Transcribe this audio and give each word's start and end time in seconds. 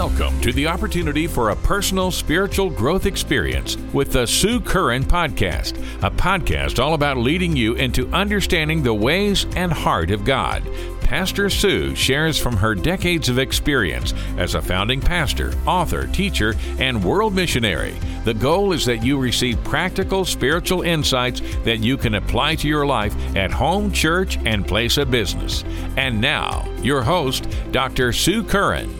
Welcome 0.00 0.40
to 0.40 0.52
the 0.54 0.66
opportunity 0.66 1.26
for 1.26 1.50
a 1.50 1.56
personal 1.56 2.10
spiritual 2.10 2.70
growth 2.70 3.04
experience 3.04 3.76
with 3.92 4.12
the 4.12 4.24
Sue 4.24 4.58
Curran 4.58 5.04
Podcast, 5.04 5.76
a 6.02 6.10
podcast 6.10 6.82
all 6.82 6.94
about 6.94 7.18
leading 7.18 7.54
you 7.54 7.74
into 7.74 8.08
understanding 8.08 8.82
the 8.82 8.94
ways 8.94 9.44
and 9.56 9.70
heart 9.70 10.10
of 10.10 10.24
God. 10.24 10.62
Pastor 11.02 11.50
Sue 11.50 11.94
shares 11.94 12.38
from 12.38 12.56
her 12.56 12.74
decades 12.74 13.28
of 13.28 13.38
experience 13.38 14.14
as 14.38 14.54
a 14.54 14.62
founding 14.62 15.02
pastor, 15.02 15.52
author, 15.66 16.06
teacher, 16.06 16.54
and 16.78 17.04
world 17.04 17.34
missionary. 17.34 17.94
The 18.24 18.32
goal 18.32 18.72
is 18.72 18.86
that 18.86 19.04
you 19.04 19.18
receive 19.18 19.62
practical 19.64 20.24
spiritual 20.24 20.80
insights 20.80 21.42
that 21.64 21.80
you 21.80 21.98
can 21.98 22.14
apply 22.14 22.54
to 22.54 22.68
your 22.68 22.86
life 22.86 23.14
at 23.36 23.50
home, 23.50 23.92
church, 23.92 24.38
and 24.46 24.66
place 24.66 24.96
of 24.96 25.10
business. 25.10 25.62
And 25.98 26.22
now, 26.22 26.66
your 26.80 27.02
host, 27.02 27.46
Dr. 27.70 28.14
Sue 28.14 28.42
Curran. 28.42 28.99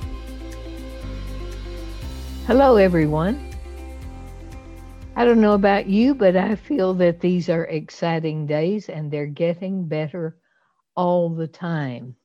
Hello, 2.50 2.74
everyone. 2.74 3.38
I 5.14 5.24
don't 5.24 5.40
know 5.40 5.52
about 5.52 5.86
you, 5.86 6.16
but 6.16 6.34
I 6.34 6.56
feel 6.56 6.94
that 6.94 7.20
these 7.20 7.48
are 7.48 7.62
exciting 7.66 8.46
days 8.46 8.88
and 8.88 9.08
they're 9.08 9.26
getting 9.26 9.86
better 9.86 10.36
all 10.96 11.28
the 11.28 11.46
time. 11.46 12.16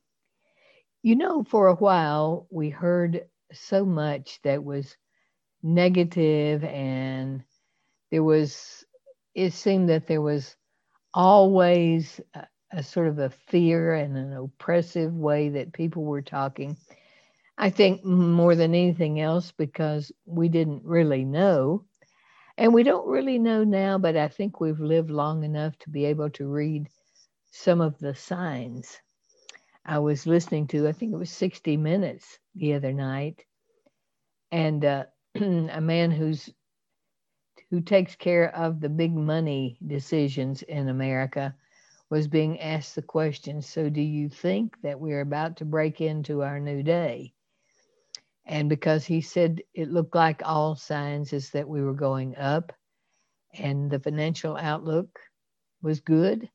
You 1.04 1.14
know, 1.14 1.44
for 1.44 1.68
a 1.68 1.76
while, 1.76 2.48
we 2.50 2.70
heard 2.70 3.26
so 3.52 3.84
much 3.84 4.40
that 4.42 4.64
was 4.64 4.96
negative, 5.62 6.64
and 6.64 7.44
there 8.10 8.24
was, 8.24 8.84
it 9.32 9.52
seemed 9.52 9.88
that 9.90 10.08
there 10.08 10.22
was 10.22 10.56
always 11.14 12.20
a, 12.34 12.48
a 12.72 12.82
sort 12.82 13.06
of 13.06 13.20
a 13.20 13.30
fear 13.30 13.94
and 13.94 14.16
an 14.16 14.32
oppressive 14.32 15.14
way 15.14 15.50
that 15.50 15.72
people 15.72 16.02
were 16.02 16.20
talking 16.20 16.76
I 17.58 17.68
think 17.70 18.04
more 18.04 18.54
than 18.54 18.74
anything 18.74 19.20
else 19.20 19.52
because 19.52 20.10
we 20.24 20.48
didn't 20.48 20.84
really 20.84 21.24
know. 21.24 21.84
And 22.58 22.74
we 22.74 22.82
don't 22.84 23.08
really 23.08 23.38
know 23.38 23.64
now, 23.64 23.98
but 23.98 24.16
I 24.16 24.28
think 24.28 24.60
we've 24.60 24.80
lived 24.80 25.10
long 25.10 25.44
enough 25.44 25.78
to 25.80 25.90
be 25.90 26.04
able 26.06 26.30
to 26.30 26.48
read 26.48 26.88
some 27.52 27.80
of 27.80 27.98
the 27.98 28.14
signs. 28.14 29.00
I 29.84 30.00
was 30.00 30.26
listening 30.26 30.68
to, 30.68 30.88
I 30.88 30.92
think 30.92 31.12
it 31.12 31.18
was 31.18 31.30
60 31.30 31.76
Minutes 31.76 32.38
the 32.54 32.74
other 32.74 32.92
night, 32.92 33.44
and 34.52 34.84
uh, 34.84 35.04
a 35.36 35.80
man 35.80 36.10
who's 36.10 36.50
who 37.70 37.80
takes 37.80 38.16
care 38.16 38.52
of 38.56 38.80
the 38.80 38.88
big 38.88 39.14
money 39.14 39.78
decisions 39.86 40.62
in 40.62 40.88
America 40.88 41.54
was 42.10 42.28
being 42.28 42.60
asked 42.60 42.96
the 42.96 43.02
question 43.02 43.62
So, 43.62 43.88
do 43.90 44.02
you 44.02 44.28
think 44.28 44.80
that 44.82 45.00
we're 45.00 45.20
about 45.22 45.56
to 45.58 45.64
break 45.64 46.00
into 46.00 46.42
our 46.42 46.60
new 46.60 46.82
day? 46.82 47.35
And 48.46 48.68
because 48.68 49.04
he 49.04 49.20
said 49.20 49.60
it 49.74 49.90
looked 49.90 50.14
like 50.14 50.42
all 50.44 50.76
signs 50.76 51.32
is 51.32 51.50
that 51.50 51.68
we 51.68 51.82
were 51.82 51.94
going 51.94 52.36
up 52.36 52.72
and 53.58 53.90
the 53.90 53.98
financial 53.98 54.56
outlook 54.56 55.18
was 55.82 56.00
good. 56.00 56.48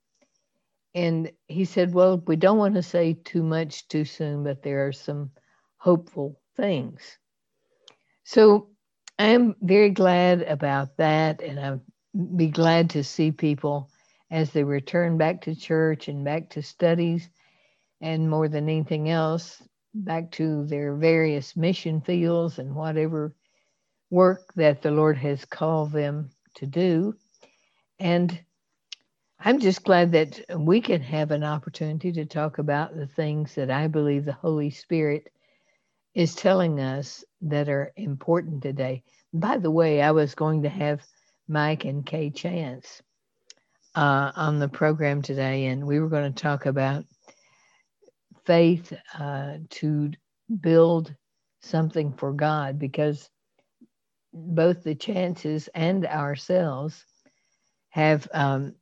And 0.94 1.32
he 1.48 1.66
said, 1.66 1.94
Well, 1.94 2.22
we 2.26 2.36
don't 2.36 2.58
want 2.58 2.76
to 2.76 2.84
say 2.84 3.14
too 3.14 3.44
much 3.44 3.88
too 3.88 4.06
soon, 4.06 4.44
but 4.44 4.64
there 4.64 4.88
are 4.88 4.94
some 4.94 5.32
hopeful 5.78 6.40
things. 6.56 7.18
So 8.24 8.70
I'm 9.20 9.56
very 9.62 9.90
glad 9.90 10.44
about 10.44 10.98
that. 10.98 11.42
And 11.42 11.60
I'd 11.60 12.38
be 12.38 12.48
glad 12.48 12.92
to 12.92 13.04
see 13.04 13.32
people 13.32 13.90
as 14.30 14.52
they 14.52 14.64
return 14.64 15.18
back 15.18 15.42
to 15.42 15.56
church 15.56 16.08
and 16.08 16.24
back 16.24 16.52
to 16.52 16.62
studies. 16.62 17.30
And 18.02 18.30
more 18.30 18.48
than 18.48 18.68
anything 18.68 19.10
else, 19.10 19.62
back 19.94 20.32
to 20.32 20.66
their 20.66 20.96
various 20.96 21.56
mission 21.56 22.02
fields 22.02 22.60
and 22.60 22.76
whatever 22.76 23.34
work 24.10 24.54
that 24.56 24.82
the 24.82 24.92
Lord 24.92 25.18
has 25.18 25.46
called 25.46 25.92
them 25.92 26.32
to 26.56 26.66
do. 26.66 27.16
And 28.00 28.40
I'm 29.40 29.60
just 29.60 29.84
glad 29.84 30.12
that 30.12 30.40
we 30.56 30.82
can 30.82 31.02
have 31.02 31.32
an 31.32 31.44
opportunity 31.44 32.12
to 32.12 32.26
talk 32.26 32.58
about 32.58 32.96
the 32.96 33.08
things 33.08 33.56
that 33.56 33.72
I 33.72 33.88
believe 33.88 34.26
the 34.26 34.34
Holy 34.34 34.70
Spirit 34.70 35.32
is 36.14 36.36
telling 36.36 36.80
us 36.80 37.24
that 37.42 37.70
are 37.70 37.92
important 37.96 38.62
today. 38.62 39.04
By 39.34 39.58
the 39.58 39.72
way, 39.72 40.02
I 40.02 40.12
was 40.12 40.36
going 40.36 40.64
to 40.64 40.70
have 40.70 41.02
Mike 41.48 41.86
and 41.86 42.06
Kay 42.06 42.30
Chance 42.30 43.02
uh, 43.96 44.32
on 44.36 44.60
the 44.60 44.70
program 44.70 45.22
today, 45.22 45.68
and 45.68 45.88
we 45.88 46.00
were 46.00 46.10
going 46.10 46.32
to 46.32 46.42
talk 46.42 46.66
about 46.66 47.06
faith 48.46 48.94
uh, 49.18 49.58
to 49.70 50.12
build 50.62 51.14
something 51.62 52.14
for 52.14 52.34
God 52.34 52.80
because 52.80 53.30
both 54.34 54.84
the 54.84 54.96
chances 54.96 55.70
and 55.76 56.06
ourselves 56.06 57.06
have 57.90 58.28
um, 58.34 58.76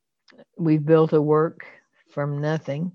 we've 0.58 0.86
built 0.86 1.14
a 1.14 1.22
work 1.22 1.66
from 2.12 2.42
nothing. 2.42 2.94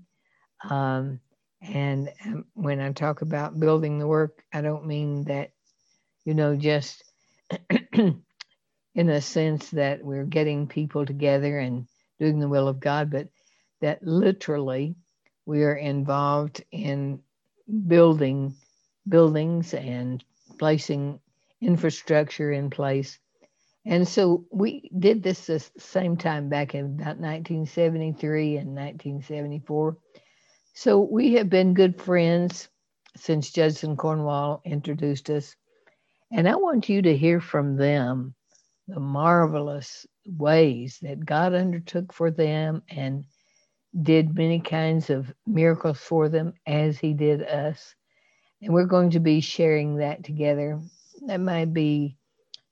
Um, 0.69 1.19
and 1.61 2.09
um, 2.25 2.45
when 2.53 2.79
i 2.79 2.91
talk 2.91 3.21
about 3.21 3.59
building 3.59 3.97
the 3.99 4.07
work 4.07 4.43
i 4.53 4.61
don't 4.61 4.85
mean 4.85 5.23
that 5.23 5.51
you 6.25 6.33
know 6.33 6.55
just 6.55 7.03
in 7.93 8.23
a 8.95 9.21
sense 9.21 9.69
that 9.71 10.03
we're 10.03 10.25
getting 10.25 10.67
people 10.67 11.05
together 11.05 11.59
and 11.59 11.87
doing 12.19 12.39
the 12.39 12.49
will 12.49 12.67
of 12.67 12.79
god 12.79 13.11
but 13.11 13.27
that 13.81 14.03
literally 14.03 14.95
we 15.45 15.63
are 15.63 15.75
involved 15.75 16.63
in 16.71 17.19
building 17.87 18.55
buildings 19.07 19.73
and 19.73 20.23
placing 20.57 21.19
infrastructure 21.61 22.51
in 22.51 22.69
place. 22.69 23.19
And 23.85 24.07
so 24.07 24.45
we 24.51 24.89
did 24.97 25.21
this 25.21 25.45
the 25.45 25.59
same 25.77 26.17
time 26.17 26.49
back 26.49 26.73
in 26.73 26.85
about 26.85 27.19
1973 27.19 28.57
and 28.57 28.69
1974. 28.69 29.97
So 30.73 30.99
we 30.99 31.33
have 31.33 31.49
been 31.49 31.75
good 31.75 32.01
friends 32.01 32.67
since 33.15 33.51
Judson 33.51 33.95
Cornwall 33.95 34.61
introduced 34.65 35.29
us. 35.29 35.55
And 36.31 36.49
I 36.49 36.55
want 36.55 36.89
you 36.89 37.03
to 37.03 37.15
hear 37.15 37.39
from 37.39 37.77
them 37.77 38.33
the 38.87 38.99
marvelous 38.99 40.05
ways 40.25 40.99
that 41.01 41.25
God 41.25 41.53
undertook 41.53 42.11
for 42.11 42.31
them 42.31 42.81
and 42.89 43.23
did 44.01 44.35
many 44.35 44.59
kinds 44.59 45.09
of 45.09 45.33
miracles 45.47 45.99
for 45.99 46.29
them 46.29 46.53
as 46.67 46.97
he 46.97 47.13
did 47.13 47.43
us. 47.43 47.95
And 48.61 48.73
we're 48.73 48.85
going 48.85 49.11
to 49.11 49.19
be 49.19 49.41
sharing 49.41 49.97
that 49.97 50.23
together. 50.23 50.79
That 51.27 51.39
might 51.39 51.73
be 51.73 52.17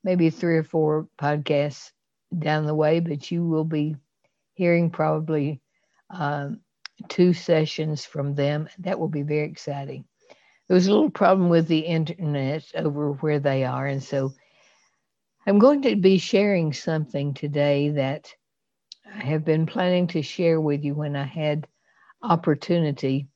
maybe 0.03 0.29
three 0.29 0.57
or 0.57 0.63
four 0.63 1.07
podcasts 1.17 1.91
down 2.37 2.65
the 2.65 2.75
way, 2.75 2.99
but 2.99 3.31
you 3.31 3.45
will 3.45 3.63
be 3.63 3.95
hearing 4.53 4.89
probably 4.89 5.61
um, 6.09 6.59
two 7.07 7.33
sessions 7.33 8.05
from 8.05 8.35
them. 8.35 8.67
That 8.79 8.99
will 8.99 9.07
be 9.07 9.23
very 9.23 9.47
exciting. 9.47 10.05
There 10.67 10.75
was 10.75 10.87
a 10.87 10.91
little 10.91 11.09
problem 11.09 11.49
with 11.49 11.67
the 11.67 11.79
internet 11.79 12.65
over 12.75 13.13
where 13.13 13.39
they 13.39 13.63
are. 13.63 13.87
And 13.87 14.01
so 14.01 14.33
I'm 15.45 15.59
going 15.59 15.81
to 15.83 15.95
be 15.95 16.17
sharing 16.17 16.73
something 16.73 17.33
today 17.33 17.89
that 17.89 18.33
I 19.15 19.23
have 19.25 19.45
been 19.45 19.65
planning 19.67 20.07
to 20.07 20.21
share 20.23 20.59
with 20.59 20.83
you 20.83 20.95
when 20.95 21.15
I 21.15 21.25
had 21.25 21.67
opportunity 22.21 23.27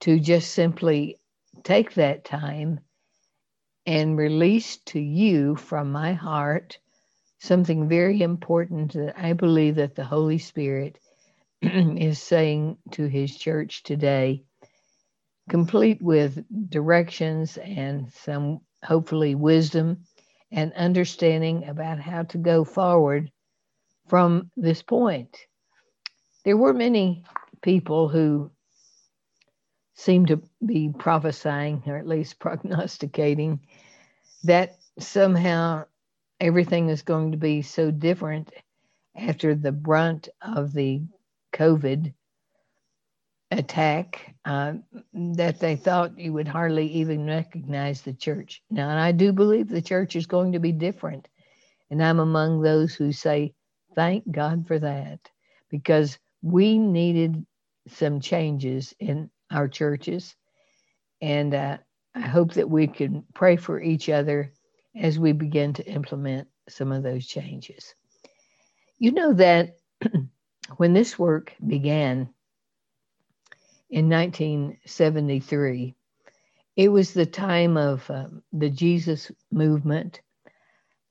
to 0.00 0.20
just 0.20 0.52
simply 0.54 1.18
take 1.64 1.94
that 1.94 2.24
time 2.24 2.80
and 3.86 4.16
release 4.16 4.78
to 4.86 5.00
you 5.00 5.56
from 5.56 5.90
my 5.90 6.12
heart 6.12 6.78
something 7.40 7.88
very 7.88 8.22
important 8.22 8.92
that 8.92 9.18
I 9.18 9.32
believe 9.32 9.76
that 9.76 9.94
the 9.96 10.04
Holy 10.04 10.38
Spirit 10.38 10.98
is 11.62 12.22
saying 12.22 12.78
to 12.92 13.06
his 13.06 13.36
church 13.36 13.82
today, 13.82 14.44
complete 15.50 16.00
with 16.00 16.44
directions 16.70 17.58
and 17.58 18.12
some 18.12 18.60
hopefully 18.84 19.34
wisdom 19.34 20.04
and 20.52 20.72
understanding 20.74 21.66
about 21.66 21.98
how 21.98 22.22
to 22.22 22.38
go 22.38 22.64
forward 22.64 23.30
from 24.08 24.50
this 24.56 24.82
point. 24.82 25.36
There 26.44 26.56
were 26.56 26.74
many 26.74 27.24
people 27.62 28.08
who 28.08 28.50
seemed 29.94 30.28
to 30.28 30.42
be 30.64 30.92
prophesying, 30.96 31.82
or 31.86 31.96
at 31.96 32.06
least 32.06 32.38
prognosticating, 32.40 33.60
that 34.44 34.76
somehow 34.98 35.84
everything 36.40 36.88
is 36.88 37.02
going 37.02 37.32
to 37.32 37.38
be 37.38 37.62
so 37.62 37.90
different 37.90 38.52
after 39.16 39.54
the 39.54 39.72
brunt 39.72 40.28
of 40.42 40.72
the 40.72 41.02
COVID 41.52 42.12
attack 43.50 44.34
uh, 44.44 44.74
that 45.12 45.60
they 45.60 45.76
thought 45.76 46.18
you 46.18 46.32
would 46.32 46.48
hardly 46.48 46.86
even 46.88 47.26
recognize 47.26 48.02
the 48.02 48.12
church. 48.12 48.62
Now, 48.70 48.90
and 48.90 48.98
I 48.98 49.12
do 49.12 49.32
believe 49.32 49.68
the 49.68 49.82
church 49.82 50.16
is 50.16 50.26
going 50.26 50.52
to 50.52 50.58
be 50.58 50.72
different. 50.72 51.28
And 51.90 52.02
I'm 52.02 52.18
among 52.18 52.60
those 52.60 52.94
who 52.94 53.12
say 53.12 53.54
Thank 53.94 54.30
God 54.30 54.66
for 54.66 54.78
that 54.78 55.20
because 55.70 56.18
we 56.42 56.78
needed 56.78 57.46
some 57.88 58.20
changes 58.20 58.94
in 59.00 59.30
our 59.50 59.68
churches. 59.68 60.36
And 61.20 61.54
uh, 61.54 61.78
I 62.14 62.20
hope 62.20 62.54
that 62.54 62.70
we 62.70 62.86
can 62.86 63.24
pray 63.34 63.56
for 63.56 63.80
each 63.80 64.08
other 64.08 64.52
as 64.96 65.18
we 65.18 65.32
begin 65.32 65.74
to 65.74 65.86
implement 65.86 66.48
some 66.68 66.92
of 66.92 67.02
those 67.02 67.26
changes. 67.26 67.94
You 68.98 69.12
know 69.12 69.34
that 69.34 69.76
when 70.78 70.94
this 70.94 71.18
work 71.18 71.54
began 71.66 72.30
in 73.90 74.08
1973, 74.10 75.94
it 76.76 76.88
was 76.88 77.12
the 77.14 77.26
time 77.26 77.76
of 77.76 78.08
um, 78.10 78.42
the 78.52 78.70
Jesus 78.70 79.30
movement. 79.52 80.20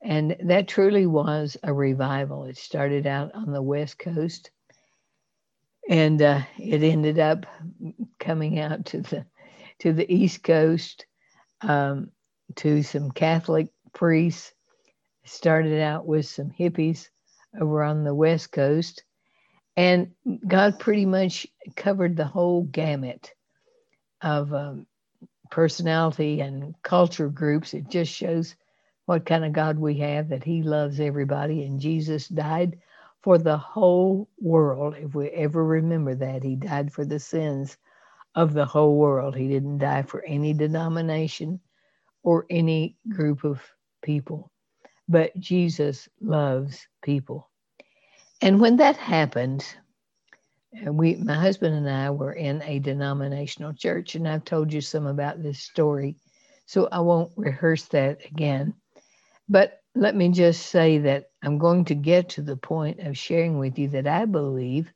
And 0.04 0.36
that 0.44 0.68
truly 0.68 1.06
was 1.06 1.56
a 1.62 1.72
revival. 1.72 2.44
It 2.44 2.58
started 2.58 3.06
out 3.06 3.34
on 3.34 3.52
the 3.52 3.62
West 3.62 3.98
Coast 3.98 4.50
and 5.88 6.20
uh, 6.22 6.40
it 6.58 6.82
ended 6.82 7.18
up 7.18 7.46
coming 8.18 8.58
out 8.58 8.86
to 8.86 9.00
the 9.02 9.26
to 9.80 9.92
the 9.92 10.12
East 10.12 10.42
Coast 10.42 11.06
um, 11.60 12.10
to 12.56 12.82
some 12.82 13.10
Catholic 13.10 13.68
priests. 13.92 14.52
Started 15.26 15.80
out 15.80 16.06
with 16.06 16.26
some 16.26 16.50
hippies 16.50 17.08
over 17.58 17.82
on 17.82 18.04
the 18.04 18.14
West 18.14 18.52
Coast, 18.52 19.02
and 19.76 20.10
God 20.46 20.78
pretty 20.78 21.06
much 21.06 21.46
covered 21.76 22.16
the 22.16 22.26
whole 22.26 22.64
gamut 22.64 23.32
of 24.20 24.52
um, 24.52 24.86
personality 25.50 26.40
and 26.40 26.74
culture 26.82 27.30
groups. 27.30 27.72
It 27.72 27.88
just 27.88 28.12
shows 28.12 28.54
what 29.06 29.26
kind 29.26 29.44
of 29.44 29.52
God 29.52 29.78
we 29.78 29.96
have 29.98 30.28
that 30.30 30.44
He 30.44 30.62
loves 30.62 31.00
everybody, 31.00 31.64
and 31.64 31.80
Jesus 31.80 32.28
died 32.28 32.78
for 33.22 33.38
the 33.38 33.56
whole 33.56 34.28
world. 34.38 34.96
If 34.98 35.14
we 35.14 35.28
ever 35.30 35.64
remember 35.64 36.14
that, 36.16 36.42
He 36.42 36.56
died 36.56 36.92
for 36.92 37.04
the 37.04 37.20
sins 37.20 37.76
of 38.34 38.54
the 38.54 38.66
whole 38.66 38.96
world. 38.96 39.36
He 39.36 39.48
didn't 39.48 39.78
die 39.78 40.02
for 40.02 40.24
any 40.24 40.54
denomination 40.54 41.60
or 42.22 42.46
any 42.50 42.96
group 43.08 43.44
of 43.44 43.62
people, 44.02 44.50
but 45.08 45.38
Jesus 45.38 46.08
loves 46.20 46.86
people. 47.02 47.50
And 48.42 48.60
when 48.60 48.76
that 48.78 48.96
happened, 48.96 49.66
uh, 50.86 50.92
we, 50.92 51.16
my 51.16 51.34
husband 51.34 51.74
and 51.74 51.88
I 51.88 52.10
were 52.10 52.32
in 52.32 52.62
a 52.62 52.78
denominational 52.78 53.74
church, 53.74 54.14
and 54.14 54.28
I've 54.28 54.44
told 54.44 54.72
you 54.72 54.80
some 54.80 55.06
about 55.06 55.42
this 55.42 55.60
story, 55.60 56.16
so 56.66 56.88
I 56.90 57.00
won't 57.00 57.32
rehearse 57.36 57.84
that 57.86 58.24
again. 58.26 58.74
But 59.48 59.80
let 59.94 60.16
me 60.16 60.30
just 60.30 60.66
say 60.66 60.98
that 60.98 61.26
I'm 61.42 61.58
going 61.58 61.86
to 61.86 61.94
get 61.94 62.30
to 62.30 62.42
the 62.42 62.56
point 62.56 63.00
of 63.00 63.18
sharing 63.18 63.58
with 63.58 63.78
you 63.78 63.88
that 63.88 64.06
I 64.06 64.24
believe 64.26 64.92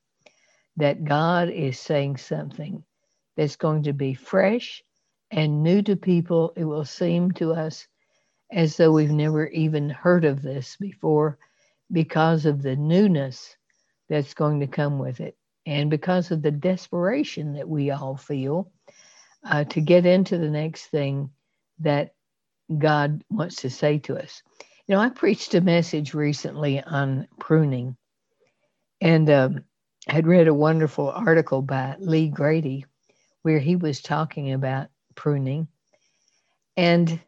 that 0.77 1.05
God 1.05 1.50
is 1.50 1.79
saying 1.79 2.19
something 2.19 2.85
that's 3.37 3.56
going 3.56 3.85
to 3.85 3.93
be 3.93 4.15
fresh 4.15 4.83
and 5.31 5.62
new 5.62 5.83
to 5.83 5.97
people. 5.97 6.53
It 6.56 6.65
will 6.65 6.85
seem 6.85 7.33
to 7.33 7.55
us 7.55 7.87
as 8.53 8.77
though 8.77 8.93
we've 8.93 9.11
never 9.11 9.49
even 9.49 9.91
heard 9.91 10.25
of 10.25 10.43
this 10.43 10.77
before 10.81 11.39
because 11.93 12.47
of 12.47 12.62
the 12.62 12.77
newness 12.77 13.56
that's 14.09 14.35
going 14.35 14.61
to 14.61 14.67
come 14.67 14.99
with 14.99 15.21
it 15.21 15.37
and 15.67 15.91
because 15.91 16.31
of 16.31 16.43
the 16.43 16.50
desperation 16.50 17.55
that 17.55 17.69
we 17.69 17.91
all 17.91 18.17
feel 18.17 18.73
uh, 19.45 19.65
to 19.65 19.81
get 19.81 20.06
into 20.06 20.39
the 20.39 20.50
next 20.50 20.87
thing 20.87 21.31
that 21.81 22.15
God 22.76 23.23
wants 23.31 23.56
to 23.56 23.70
say 23.70 23.99
to 24.00 24.19
us. 24.19 24.43
You 24.87 24.94
know, 24.94 25.00
I 25.00 25.09
preached 25.11 25.55
a 25.55 25.61
message 25.61 26.15
recently 26.15 26.82
on 26.82 27.29
pruning 27.38 27.97
and 29.00 29.29
um, 29.31 29.65
had 30.06 30.26
read 30.26 30.49
a 30.49 30.55
wonderful 30.55 31.11
article 31.11 31.62
by 31.62 31.97
Lee 31.99 32.29
Grady 32.29 32.87
where 33.43 33.59
he 33.59 33.76
was 33.76 34.00
talking 34.00 34.53
about 34.53 34.88
pruning. 35.15 35.69
And 36.76 37.20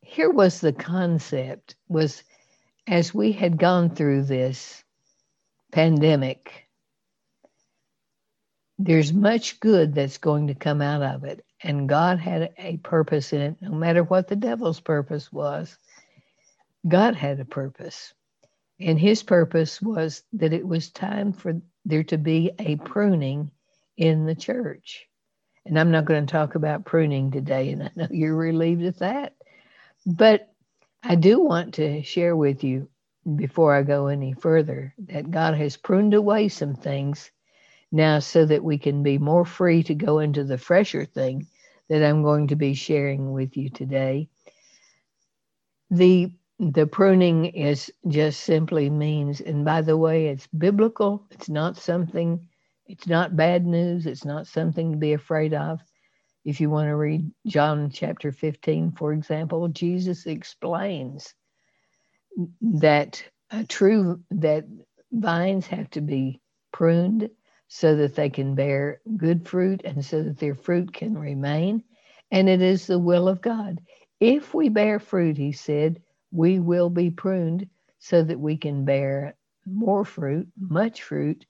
here 0.00 0.30
was 0.30 0.60
the 0.60 0.72
concept 0.72 1.76
was 1.88 2.22
as 2.86 3.12
we 3.12 3.32
had 3.32 3.58
gone 3.58 3.90
through 3.90 4.24
this 4.24 4.82
pandemic, 5.72 6.66
there's 8.78 9.12
much 9.12 9.60
good 9.60 9.94
that's 9.94 10.18
going 10.18 10.46
to 10.46 10.54
come 10.54 10.80
out 10.80 11.02
of 11.02 11.24
it. 11.24 11.44
And 11.62 11.88
God 11.88 12.18
had 12.18 12.52
a 12.58 12.76
purpose 12.78 13.32
in 13.32 13.40
it, 13.40 13.56
no 13.60 13.70
matter 13.72 14.04
what 14.04 14.28
the 14.28 14.36
devil's 14.36 14.80
purpose 14.80 15.32
was. 15.32 15.76
God 16.86 17.16
had 17.16 17.40
a 17.40 17.44
purpose. 17.44 18.14
And 18.80 18.98
his 18.98 19.22
purpose 19.22 19.82
was 19.82 20.22
that 20.34 20.52
it 20.52 20.66
was 20.66 20.90
time 20.90 21.32
for 21.32 21.60
there 21.84 22.04
to 22.04 22.18
be 22.18 22.52
a 22.58 22.76
pruning 22.76 23.50
in 23.96 24.26
the 24.26 24.36
church. 24.36 25.06
And 25.66 25.78
I'm 25.78 25.90
not 25.90 26.04
going 26.04 26.24
to 26.24 26.30
talk 26.30 26.54
about 26.54 26.84
pruning 26.84 27.30
today, 27.30 27.72
and 27.72 27.82
I 27.82 27.90
know 27.96 28.08
you're 28.10 28.36
relieved 28.36 28.84
at 28.84 29.00
that. 29.00 29.34
But 30.06 30.52
I 31.02 31.16
do 31.16 31.40
want 31.40 31.74
to 31.74 32.02
share 32.02 32.36
with 32.36 32.62
you 32.62 32.88
before 33.36 33.74
I 33.74 33.82
go 33.82 34.06
any 34.06 34.32
further 34.32 34.94
that 35.08 35.30
God 35.30 35.54
has 35.54 35.76
pruned 35.76 36.14
away 36.14 36.48
some 36.48 36.74
things 36.74 37.30
now 37.92 38.18
so 38.18 38.44
that 38.46 38.64
we 38.64 38.78
can 38.78 39.02
be 39.02 39.18
more 39.18 39.44
free 39.44 39.82
to 39.84 39.94
go 39.94 40.18
into 40.18 40.44
the 40.44 40.58
fresher 40.58 41.04
thing 41.04 41.46
that 41.88 42.04
I'm 42.04 42.22
going 42.22 42.48
to 42.48 42.56
be 42.56 42.74
sharing 42.74 43.32
with 43.32 43.56
you 43.56 43.70
today. 43.70 44.28
The 45.90 46.32
the 46.60 46.86
pruning 46.88 47.46
is 47.46 47.92
just 48.08 48.40
simply 48.40 48.90
means, 48.90 49.40
and 49.40 49.64
by 49.64 49.80
the 49.80 49.96
way, 49.96 50.26
it's 50.26 50.48
biblical. 50.48 51.24
It's 51.30 51.48
not 51.48 51.76
something 51.76 52.48
it's 52.86 53.06
not 53.06 53.36
bad 53.36 53.66
news. 53.66 54.06
It's 54.06 54.24
not 54.24 54.46
something 54.46 54.92
to 54.92 54.98
be 54.98 55.12
afraid 55.12 55.54
of. 55.54 55.80
If 56.44 56.60
you 56.60 56.70
want 56.70 56.88
to 56.88 56.96
read 56.96 57.30
John 57.46 57.90
chapter 57.90 58.32
15, 58.32 58.92
for 58.92 59.12
example, 59.12 59.68
Jesus 59.68 60.26
explains 60.26 61.34
that 62.62 63.22
a 63.50 63.64
true 63.64 64.20
that 64.30 64.64
vines 65.12 65.66
have 65.68 65.90
to 65.90 66.00
be 66.00 66.40
pruned 66.72 67.30
so 67.68 67.96
that 67.96 68.14
they 68.14 68.30
can 68.30 68.54
bear 68.54 69.00
good 69.16 69.46
fruit 69.46 69.82
and 69.84 70.04
so 70.04 70.22
that 70.22 70.38
their 70.38 70.54
fruit 70.54 70.92
can 70.92 71.16
remain. 71.16 71.84
And 72.30 72.48
it 72.48 72.62
is 72.62 72.86
the 72.86 72.98
will 72.98 73.28
of 73.28 73.40
God. 73.40 73.80
If 74.20 74.54
we 74.54 74.68
bear 74.68 74.98
fruit, 74.98 75.36
he 75.36 75.52
said, 75.52 76.02
we 76.32 76.58
will 76.58 76.90
be 76.90 77.10
pruned 77.10 77.68
so 77.98 78.22
that 78.22 78.40
we 78.40 78.56
can 78.56 78.84
bear 78.84 79.36
more 79.66 80.04
fruit, 80.04 80.48
much 80.58 81.02
fruit, 81.02 81.44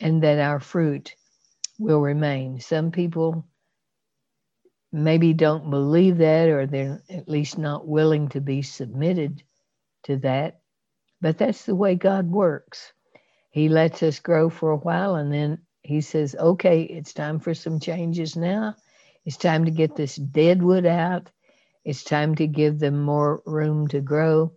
and 0.00 0.22
that 0.22 0.38
our 0.38 0.60
fruit 0.60 1.14
will 1.78 2.00
remain. 2.00 2.60
Some 2.60 2.90
people 2.90 3.46
maybe 4.92 5.32
don't 5.34 5.70
believe 5.70 6.18
that, 6.18 6.48
or 6.48 6.66
they're 6.66 7.02
at 7.10 7.28
least 7.28 7.58
not 7.58 7.86
willing 7.86 8.28
to 8.30 8.40
be 8.40 8.62
submitted 8.62 9.42
to 10.04 10.16
that. 10.18 10.60
But 11.20 11.38
that's 11.38 11.64
the 11.64 11.74
way 11.74 11.94
God 11.94 12.30
works. 12.30 12.92
He 13.50 13.68
lets 13.68 14.02
us 14.02 14.20
grow 14.20 14.50
for 14.50 14.70
a 14.70 14.76
while 14.76 15.16
and 15.16 15.32
then 15.32 15.58
he 15.88 16.02
says, 16.02 16.36
okay, 16.38 16.82
it's 16.82 17.14
time 17.14 17.40
for 17.40 17.54
some 17.54 17.80
changes 17.80 18.36
now. 18.36 18.76
It's 19.24 19.38
time 19.38 19.64
to 19.64 19.70
get 19.70 19.96
this 19.96 20.16
dead 20.16 20.62
wood 20.62 20.86
out. 20.86 21.30
It's 21.84 22.04
time 22.04 22.34
to 22.36 22.46
give 22.46 22.78
them 22.78 23.02
more 23.02 23.42
room 23.46 23.88
to 23.88 24.00
grow. 24.00 24.52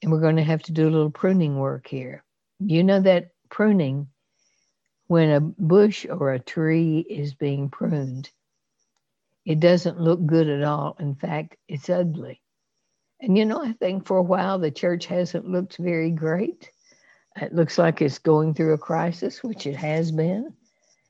And 0.00 0.12
we're 0.12 0.20
going 0.20 0.36
to 0.36 0.44
have 0.44 0.62
to 0.64 0.72
do 0.72 0.88
a 0.88 0.90
little 0.90 1.10
pruning 1.10 1.58
work 1.58 1.88
here. 1.88 2.24
You 2.60 2.84
know 2.84 3.00
that 3.00 3.30
pruning 3.50 4.08
when 5.08 5.30
a 5.30 5.40
bush 5.40 6.06
or 6.08 6.32
a 6.32 6.38
tree 6.38 7.00
is 7.00 7.34
being 7.34 7.68
pruned, 7.68 8.30
it 9.44 9.60
doesn't 9.60 10.00
look 10.00 10.24
good 10.24 10.48
at 10.48 10.62
all. 10.62 10.96
In 10.98 11.16
fact, 11.16 11.56
it's 11.68 11.90
ugly. 11.90 12.40
And 13.20 13.36
you 13.36 13.44
know, 13.44 13.62
I 13.62 13.72
think 13.72 14.06
for 14.06 14.16
a 14.16 14.22
while 14.22 14.58
the 14.58 14.70
church 14.70 15.06
hasn't 15.06 15.48
looked 15.48 15.76
very 15.76 16.10
great. 16.10 16.71
It 17.40 17.54
looks 17.54 17.78
like 17.78 18.02
it's 18.02 18.18
going 18.18 18.54
through 18.54 18.74
a 18.74 18.78
crisis, 18.78 19.42
which 19.42 19.66
it 19.66 19.76
has 19.76 20.12
been. 20.12 20.52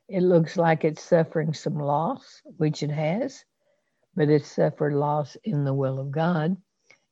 It 0.09 0.23
looks 0.23 0.57
like 0.57 0.85
it's 0.85 1.03
suffering 1.03 1.55
some 1.55 1.79
loss, 1.79 2.43
which 2.57 2.83
it 2.83 2.91
has, 2.91 3.45
but 4.15 4.29
it's 4.29 4.51
suffered 4.51 4.95
loss 4.95 5.37
in 5.45 5.65
the 5.65 5.75
will 5.75 5.99
of 5.99 6.11
God. 6.11 6.57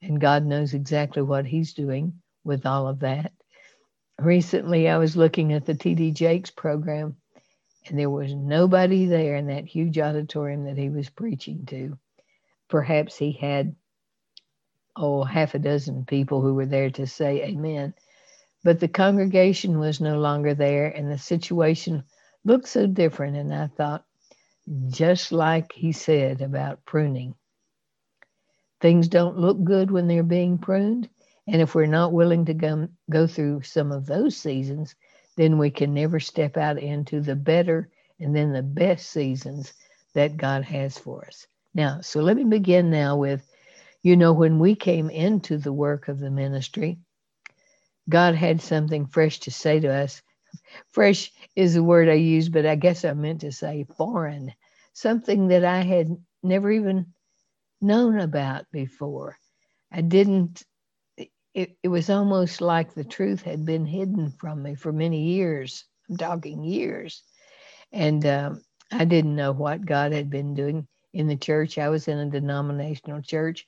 And 0.02 0.20
God 0.20 0.44
knows 0.44 0.74
exactly 0.74 1.22
what 1.22 1.46
He's 1.46 1.74
doing 1.74 2.20
with 2.44 2.66
all 2.66 2.88
of 2.88 3.00
that 3.00 3.32
recently 4.20 4.88
I 4.88 4.98
was 4.98 5.16
looking 5.16 5.52
at 5.52 5.66
the 5.66 5.74
TD 5.74 6.14
Jakes 6.14 6.50
program, 6.50 7.16
and 7.86 7.98
there 7.98 8.10
was 8.10 8.34
nobody 8.34 9.06
there 9.06 9.36
in 9.36 9.46
that 9.48 9.66
huge 9.66 9.98
auditorium 9.98 10.64
that 10.64 10.76
he 10.76 10.90
was 10.90 11.08
preaching 11.08 11.64
to. 11.66 11.98
Perhaps 12.68 13.16
he 13.16 13.32
had, 13.32 13.74
oh, 14.96 15.24
half 15.24 15.54
a 15.54 15.58
dozen 15.58 16.04
people 16.04 16.40
who 16.40 16.54
were 16.54 16.66
there 16.66 16.90
to 16.90 17.06
say 17.06 17.42
amen. 17.44 17.94
But 18.64 18.80
the 18.80 18.88
congregation 18.88 19.78
was 19.78 20.00
no 20.00 20.18
longer 20.18 20.54
there, 20.54 20.88
and 20.88 21.10
the 21.10 21.18
situation 21.18 22.04
looked 22.44 22.68
so 22.68 22.86
different. 22.86 23.36
And 23.36 23.54
I 23.54 23.68
thought, 23.68 24.04
just 24.90 25.32
like 25.32 25.72
he 25.72 25.92
said 25.92 26.42
about 26.42 26.84
pruning, 26.84 27.34
things 28.80 29.08
don't 29.08 29.38
look 29.38 29.62
good 29.64 29.90
when 29.90 30.08
they're 30.08 30.22
being 30.22 30.58
pruned 30.58 31.08
and 31.48 31.60
if 31.60 31.74
we're 31.74 31.86
not 31.86 32.12
willing 32.12 32.44
to 32.46 32.54
go, 32.54 32.88
go 33.10 33.26
through 33.26 33.62
some 33.62 33.90
of 33.90 34.06
those 34.06 34.36
seasons, 34.36 34.94
then 35.36 35.58
we 35.58 35.70
can 35.70 35.94
never 35.94 36.20
step 36.20 36.56
out 36.56 36.78
into 36.78 37.20
the 37.20 37.34
better 37.34 37.90
and 38.20 38.36
then 38.36 38.52
the 38.52 38.62
best 38.62 39.10
seasons 39.10 39.72
that 40.14 40.36
God 40.36 40.62
has 40.64 40.98
for 40.98 41.26
us. 41.26 41.46
Now, 41.74 42.00
so 42.02 42.20
let 42.20 42.36
me 42.36 42.44
begin 42.44 42.90
now 42.90 43.16
with 43.16 43.42
you 44.02 44.16
know, 44.16 44.32
when 44.32 44.58
we 44.58 44.76
came 44.76 45.10
into 45.10 45.58
the 45.58 45.72
work 45.72 46.08
of 46.08 46.20
the 46.20 46.30
ministry, 46.30 46.98
God 48.10 48.36
had 48.36 48.62
something 48.62 49.06
fresh 49.06 49.40
to 49.42 49.52
say 49.52 49.80
to 49.80 49.88
us. 49.88 50.22
Fresh 50.92 51.32
is 51.56 51.74
the 51.74 51.84
word 51.84 52.08
I 52.08 52.14
use, 52.14 52.48
but 52.48 52.66
I 52.66 52.76
guess 52.76 53.04
I 53.04 53.14
meant 53.14 53.42
to 53.42 53.52
say 53.52 53.86
foreign, 53.96 54.52
something 54.94 55.48
that 55.48 55.64
I 55.64 55.82
had 55.82 56.16
never 56.42 56.70
even 56.72 57.06
known 57.80 58.20
about 58.20 58.66
before. 58.72 59.38
I 59.92 60.02
didn't, 60.02 60.62
it, 61.54 61.76
it 61.82 61.88
was 61.88 62.10
almost 62.10 62.60
like 62.60 62.94
the 62.94 63.04
truth 63.04 63.42
had 63.42 63.66
been 63.66 63.86
hidden 63.86 64.32
from 64.38 64.62
me 64.62 64.76
for 64.76 64.92
many 64.92 65.24
years. 65.34 65.84
I'm 66.08 66.16
talking 66.16 66.64
years. 66.64 67.22
And 67.92 68.24
um, 68.26 68.62
I 68.92 69.04
didn't 69.04 69.36
know 69.36 69.52
what 69.52 69.86
God 69.86 70.12
had 70.12 70.30
been 70.30 70.54
doing 70.54 70.86
in 71.12 71.28
the 71.28 71.36
church. 71.36 71.78
I 71.78 71.88
was 71.88 72.08
in 72.08 72.18
a 72.18 72.30
denominational 72.30 73.22
church 73.22 73.66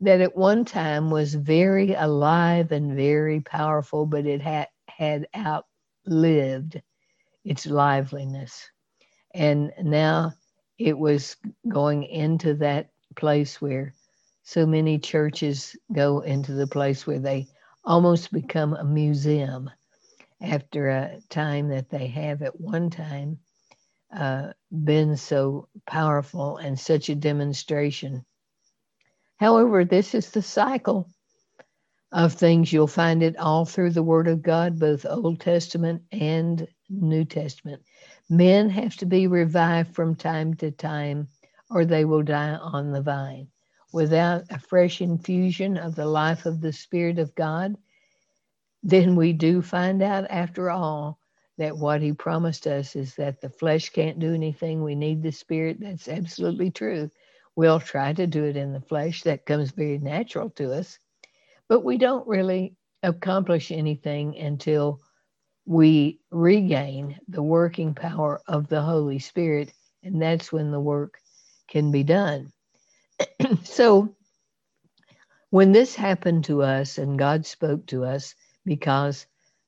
that 0.00 0.20
at 0.20 0.36
one 0.36 0.64
time 0.64 1.10
was 1.10 1.34
very 1.34 1.94
alive 1.94 2.72
and 2.72 2.94
very 2.96 3.40
powerful, 3.40 4.06
but 4.06 4.26
it 4.26 4.40
had, 4.42 4.68
had 4.88 5.26
outlived 5.36 6.82
its 7.44 7.66
liveliness. 7.66 8.70
And 9.34 9.72
now 9.82 10.32
it 10.78 10.98
was 10.98 11.36
going 11.68 12.04
into 12.04 12.54
that 12.54 12.90
place 13.16 13.60
where 13.60 13.94
so 14.44 14.66
many 14.66 14.98
churches 14.98 15.76
go 15.92 16.20
into 16.20 16.52
the 16.52 16.66
place 16.66 17.06
where 17.06 17.18
they 17.20 17.48
almost 17.84 18.32
become 18.32 18.74
a 18.74 18.84
museum 18.84 19.70
after 20.42 20.88
a 20.88 21.20
time 21.30 21.68
that 21.68 21.90
they 21.90 22.08
have 22.08 22.42
at 22.42 22.60
one 22.60 22.90
time 22.90 23.38
uh, 24.16 24.52
been 24.84 25.16
so 25.16 25.68
powerful 25.86 26.58
and 26.58 26.78
such 26.78 27.08
a 27.08 27.14
demonstration 27.14 28.24
However, 29.36 29.84
this 29.84 30.14
is 30.14 30.30
the 30.30 30.42
cycle 30.42 31.10
of 32.12 32.32
things. 32.32 32.72
You'll 32.72 32.86
find 32.86 33.22
it 33.22 33.36
all 33.36 33.64
through 33.64 33.90
the 33.90 34.02
Word 34.02 34.28
of 34.28 34.42
God, 34.42 34.78
both 34.78 35.04
Old 35.08 35.40
Testament 35.40 36.02
and 36.12 36.66
New 36.88 37.24
Testament. 37.24 37.82
Men 38.30 38.70
have 38.70 38.96
to 38.96 39.06
be 39.06 39.26
revived 39.26 39.94
from 39.94 40.14
time 40.14 40.54
to 40.54 40.70
time, 40.70 41.28
or 41.70 41.84
they 41.84 42.04
will 42.04 42.22
die 42.22 42.54
on 42.54 42.92
the 42.92 43.02
vine. 43.02 43.48
Without 43.92 44.44
a 44.50 44.58
fresh 44.58 45.00
infusion 45.00 45.76
of 45.76 45.94
the 45.94 46.06
life 46.06 46.46
of 46.46 46.60
the 46.60 46.72
Spirit 46.72 47.18
of 47.18 47.34
God, 47.34 47.76
then 48.82 49.16
we 49.16 49.32
do 49.32 49.62
find 49.62 50.02
out 50.02 50.30
after 50.30 50.70
all 50.70 51.18
that 51.58 51.76
what 51.76 52.02
He 52.02 52.12
promised 52.12 52.66
us 52.66 52.96
is 52.96 53.14
that 53.16 53.40
the 53.40 53.50
flesh 53.50 53.90
can't 53.90 54.18
do 54.18 54.34
anything. 54.34 54.82
We 54.82 54.94
need 54.94 55.22
the 55.22 55.32
Spirit. 55.32 55.78
That's 55.80 56.08
absolutely 56.08 56.70
true. 56.70 57.10
We'll 57.56 57.80
try 57.80 58.12
to 58.12 58.26
do 58.26 58.44
it 58.44 58.56
in 58.56 58.72
the 58.74 58.82
flesh. 58.82 59.22
That 59.22 59.46
comes 59.46 59.70
very 59.70 59.98
natural 59.98 60.50
to 60.50 60.74
us. 60.74 60.98
But 61.68 61.84
we 61.84 61.98
don't 61.98 62.28
really 62.28 62.76
accomplish 63.02 63.72
anything 63.72 64.36
until 64.38 65.00
we 65.64 66.20
regain 66.30 67.18
the 67.28 67.42
working 67.42 67.94
power 67.94 68.40
of 68.46 68.68
the 68.68 68.82
Holy 68.82 69.18
Spirit. 69.18 69.72
And 70.02 70.20
that's 70.20 70.52
when 70.52 70.70
the 70.70 70.80
work 70.80 71.18
can 71.68 71.90
be 71.90 72.04
done. 72.04 72.52
so, 73.64 74.14
when 75.50 75.72
this 75.72 75.94
happened 75.94 76.44
to 76.44 76.62
us 76.62 76.98
and 76.98 77.18
God 77.18 77.46
spoke 77.46 77.86
to 77.86 78.04
us, 78.04 78.34
because 78.64 79.26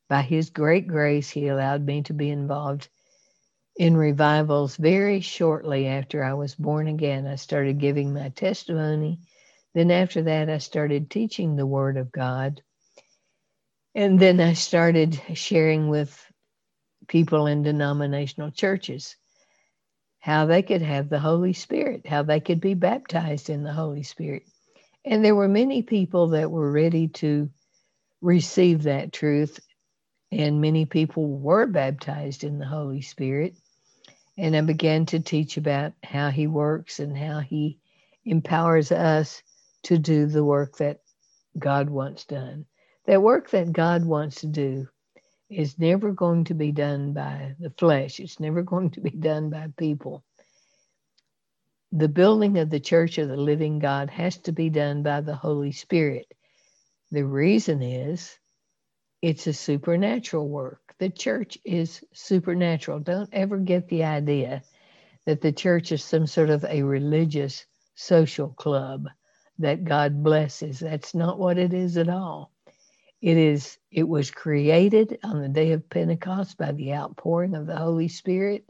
by 0.09 0.23
His 0.23 0.51
great 0.51 0.87
grace, 0.87 1.31
He 1.31 1.49
allowed 1.49 1.87
me 1.87 2.03
to 2.03 2.13
be 2.13 2.31
involved 2.31 2.89
in 3.79 3.97
revivals 3.97 4.77
very 4.77 5.21
shortly 5.21 5.89
after 5.89 6.25
I 6.25 6.35
was 6.35 6.57
born 6.57 6.89
again. 6.89 7.27
I 7.29 7.37
started 7.37 7.81
giving 7.81 8.15
my 8.15 8.31
testimony. 8.31 9.21
Then, 9.75 9.93
after 9.93 10.25
that, 10.25 10.51
I 10.51 10.59
started 10.59 11.11
teaching 11.11 11.57
the 11.57 11.67
Word 11.67 11.99
of 11.99 12.13
God. 12.13 12.63
And 13.95 14.21
then 14.21 14.41
I 14.41 14.55
started 14.55 15.21
sharing 15.35 15.89
with 15.89 16.27
people 17.09 17.47
in 17.47 17.63
denominational 17.63 18.51
churches 18.51 19.17
how 20.21 20.47
they 20.47 20.63
could 20.63 20.83
have 20.83 21.09
the 21.09 21.21
Holy 21.21 21.53
Spirit, 21.53 22.07
how 22.07 22.23
they 22.25 22.41
could 22.41 22.61
be 22.61 22.75
baptized 22.75 23.51
in 23.51 23.65
the 23.65 23.73
Holy 23.73 24.03
Spirit. 24.03 24.45
And 25.05 25.25
there 25.25 25.37
were 25.37 25.49
many 25.49 25.83
people 25.83 26.29
that 26.31 26.51
were 26.51 26.71
ready 26.71 27.09
to 27.09 27.51
receive 28.23 28.85
that 28.85 29.13
truth, 29.13 29.61
and 30.33 30.61
many 30.61 30.87
people 30.87 31.27
were 31.29 31.67
baptized 31.67 32.45
in 32.45 32.59
the 32.59 32.67
Holy 32.67 33.03
Spirit. 33.03 33.55
And 34.39 34.57
I 34.57 34.61
began 34.61 35.05
to 35.07 35.19
teach 35.19 35.57
about 35.57 35.95
how 36.05 36.31
he 36.31 36.47
works 36.47 37.01
and 37.01 37.19
how 37.19 37.41
he 37.41 37.81
empowers 38.25 38.93
us 38.93 39.43
to 39.85 39.99
do 39.99 40.27
the 40.27 40.45
work 40.45 40.77
that 40.79 41.01
God 41.59 41.91
wants 41.91 42.25
done. 42.25 42.67
That 43.07 43.23
work 43.23 43.51
that 43.51 43.73
God 43.73 44.05
wants 44.05 44.43
to 44.43 44.47
do 44.47 44.89
is 45.51 45.79
never 45.79 46.13
going 46.13 46.45
to 46.45 46.55
be 46.55 46.71
done 46.71 47.15
by 47.15 47.57
the 47.59 47.71
flesh, 47.71 48.21
it's 48.21 48.39
never 48.39 48.63
going 48.63 48.91
to 48.91 49.01
be 49.01 49.11
done 49.11 49.51
by 49.51 49.73
people. 49.77 50.23
The 51.91 52.09
building 52.09 52.59
of 52.59 52.71
the 52.71 52.81
church 52.81 53.19
of 53.19 53.29
the 53.29 53.37
living 53.37 53.79
God 53.81 54.11
has 54.11 54.37
to 54.39 54.53
be 54.53 54.71
done 54.71 55.03
by 55.03 55.23
the 55.23 55.35
Holy 55.35 55.73
Spirit. 55.73 56.27
The 57.11 57.25
reason 57.25 57.83
is 57.83 58.39
it's 59.23 59.47
a 59.47 59.55
supernatural 59.55 60.49
work 60.49 60.88
the 60.99 61.11
church 61.11 61.59
is 61.65 62.03
supernatural. 62.13 63.01
Don't 63.01 63.31
ever 63.33 63.59
get 63.59 63.89
the 63.89 64.05
idea 64.05 64.63
that 65.27 65.41
the 65.41 65.53
church 65.53 65.93
is 65.93 66.03
some 66.03 66.27
sort 66.27 66.51
of 66.51 66.65
a 66.65 66.83
religious 66.83 67.67
social 67.95 68.49
club 68.51 69.09
that 69.59 69.85
God 69.85 70.23
blesses. 70.23 70.81
That's 70.81 71.15
not 71.15 71.39
what 71.39 71.59
it 71.59 71.75
is 71.75 71.97
at 71.97 72.09
all. 72.09 72.53
It 73.21 73.37
is 73.37 73.79
it 73.91 74.09
was 74.09 74.31
created 74.31 75.19
on 75.25 75.43
the 75.43 75.49
day 75.49 75.73
of 75.73 75.91
Pentecost 75.91 76.57
by 76.57 76.73
the 76.73 76.95
outpouring 76.95 77.55
of 77.55 77.67
the 77.67 77.77
Holy 77.77 78.09
Spirit. 78.09 78.65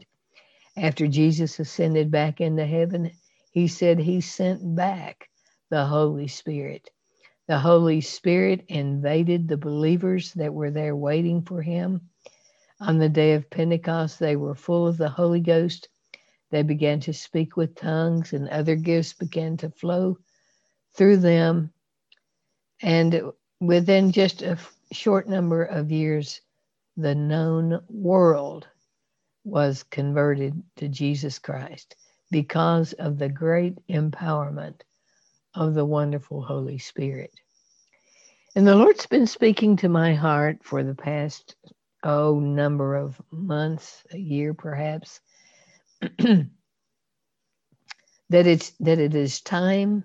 After 0.75 1.07
Jesus 1.07 1.59
ascended 1.59 2.09
back 2.11 2.41
into 2.41 2.65
heaven, 2.65 3.11
he 3.51 3.67
said 3.67 3.99
he 3.99 4.21
sent 4.21 4.75
back 4.75 5.29
the 5.69 5.85
Holy 5.85 6.27
Spirit. 6.27 6.89
The 7.49 7.57
Holy 7.57 7.99
Spirit 8.01 8.63
invaded 8.67 9.47
the 9.47 9.57
believers 9.57 10.35
that 10.35 10.53
were 10.53 10.69
there 10.69 10.95
waiting 10.95 11.41
for 11.41 11.63
him. 11.63 12.07
On 12.79 12.99
the 12.99 13.09
day 13.09 13.33
of 13.33 13.49
Pentecost, 13.49 14.19
they 14.19 14.35
were 14.35 14.53
full 14.53 14.85
of 14.85 14.97
the 14.97 15.09
Holy 15.09 15.39
Ghost. 15.39 15.89
They 16.51 16.61
began 16.61 16.99
to 16.99 17.11
speak 17.11 17.57
with 17.57 17.73
tongues, 17.73 18.33
and 18.33 18.47
other 18.49 18.75
gifts 18.75 19.13
began 19.13 19.57
to 19.57 19.71
flow 19.71 20.19
through 20.93 21.17
them. 21.17 21.73
And 22.83 23.19
within 23.59 24.11
just 24.11 24.43
a 24.43 24.59
short 24.91 25.27
number 25.27 25.63
of 25.63 25.91
years, 25.91 26.41
the 26.97 27.15
known 27.15 27.83
world 27.89 28.67
was 29.43 29.81
converted 29.81 30.61
to 30.75 30.87
Jesus 30.87 31.39
Christ 31.39 31.95
because 32.29 32.93
of 32.93 33.17
the 33.17 33.29
great 33.29 33.79
empowerment 33.87 34.81
of 35.53 35.73
the 35.73 35.85
wonderful 35.85 36.41
Holy 36.41 36.77
Spirit. 36.77 37.31
And 38.55 38.67
the 38.67 38.75
Lord's 38.75 39.05
been 39.05 39.27
speaking 39.27 39.77
to 39.77 39.89
my 39.89 40.13
heart 40.13 40.59
for 40.63 40.83
the 40.83 40.95
past 40.95 41.55
oh 42.03 42.39
number 42.39 42.95
of 42.95 43.19
months, 43.31 44.03
a 44.11 44.17
year 44.17 44.53
perhaps, 44.53 45.19
that 46.01 46.49
it's 48.31 48.71
that 48.79 48.99
it 48.99 49.15
is 49.15 49.41
time 49.41 50.03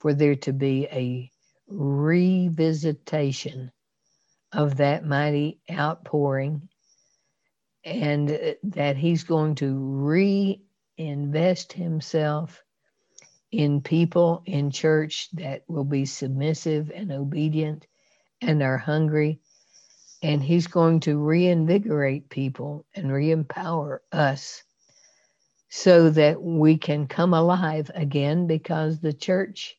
for 0.00 0.14
there 0.14 0.36
to 0.36 0.52
be 0.52 0.86
a 0.90 1.30
revisitation 1.70 3.70
of 4.52 4.76
that 4.76 5.04
mighty 5.04 5.60
outpouring 5.70 6.68
and 7.84 8.56
that 8.62 8.96
he's 8.96 9.24
going 9.24 9.54
to 9.56 10.56
reinvest 10.98 11.72
himself 11.72 12.63
in 13.58 13.80
people 13.80 14.42
in 14.46 14.70
church 14.70 15.28
that 15.32 15.64
will 15.68 15.84
be 15.84 16.04
submissive 16.04 16.90
and 16.94 17.12
obedient 17.12 17.86
and 18.40 18.62
are 18.62 18.78
hungry. 18.78 19.40
And 20.22 20.42
he's 20.42 20.66
going 20.66 21.00
to 21.00 21.18
reinvigorate 21.18 22.30
people 22.30 22.86
and 22.94 23.12
re-empower 23.12 24.02
us 24.12 24.62
so 25.68 26.10
that 26.10 26.40
we 26.40 26.78
can 26.78 27.06
come 27.06 27.34
alive 27.34 27.90
again 27.94 28.46
because 28.46 29.00
the 29.00 29.12
church 29.12 29.76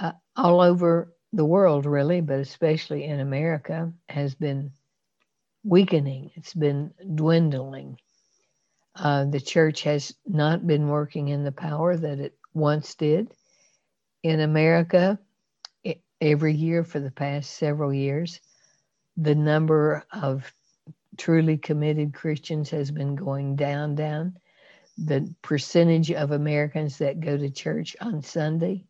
uh, 0.00 0.12
all 0.36 0.60
over 0.60 1.12
the 1.32 1.44
world 1.44 1.84
really 1.84 2.22
but 2.22 2.38
especially 2.38 3.04
in 3.04 3.20
america 3.20 3.92
has 4.08 4.34
been 4.34 4.72
weakening. 5.64 6.30
It's 6.34 6.54
been 6.54 6.92
dwindling. 7.14 7.98
Uh, 8.94 9.26
the 9.26 9.40
church 9.40 9.82
has 9.82 10.14
not 10.26 10.66
been 10.66 10.88
working 10.88 11.28
in 11.28 11.44
the 11.44 11.52
power 11.52 11.96
that 11.96 12.18
it 12.18 12.36
once 12.58 12.94
did 12.96 13.32
in 14.22 14.40
america 14.40 15.18
every 16.20 16.54
year 16.54 16.84
for 16.84 17.00
the 17.00 17.10
past 17.12 17.50
several 17.52 17.94
years 17.94 18.40
the 19.16 19.34
number 19.34 20.04
of 20.12 20.52
truly 21.18 21.58
committed 21.58 22.14
Christians 22.14 22.70
has 22.70 22.90
been 22.90 23.16
going 23.16 23.56
down, 23.56 23.94
down. 23.96 24.38
the 24.98 25.34
percentage 25.42 26.12
of 26.12 26.32
Americans 26.32 26.98
that 26.98 27.20
go 27.20 27.36
to 27.36 27.50
church 27.50 27.96
on 28.00 28.22
Sunday 28.22 28.84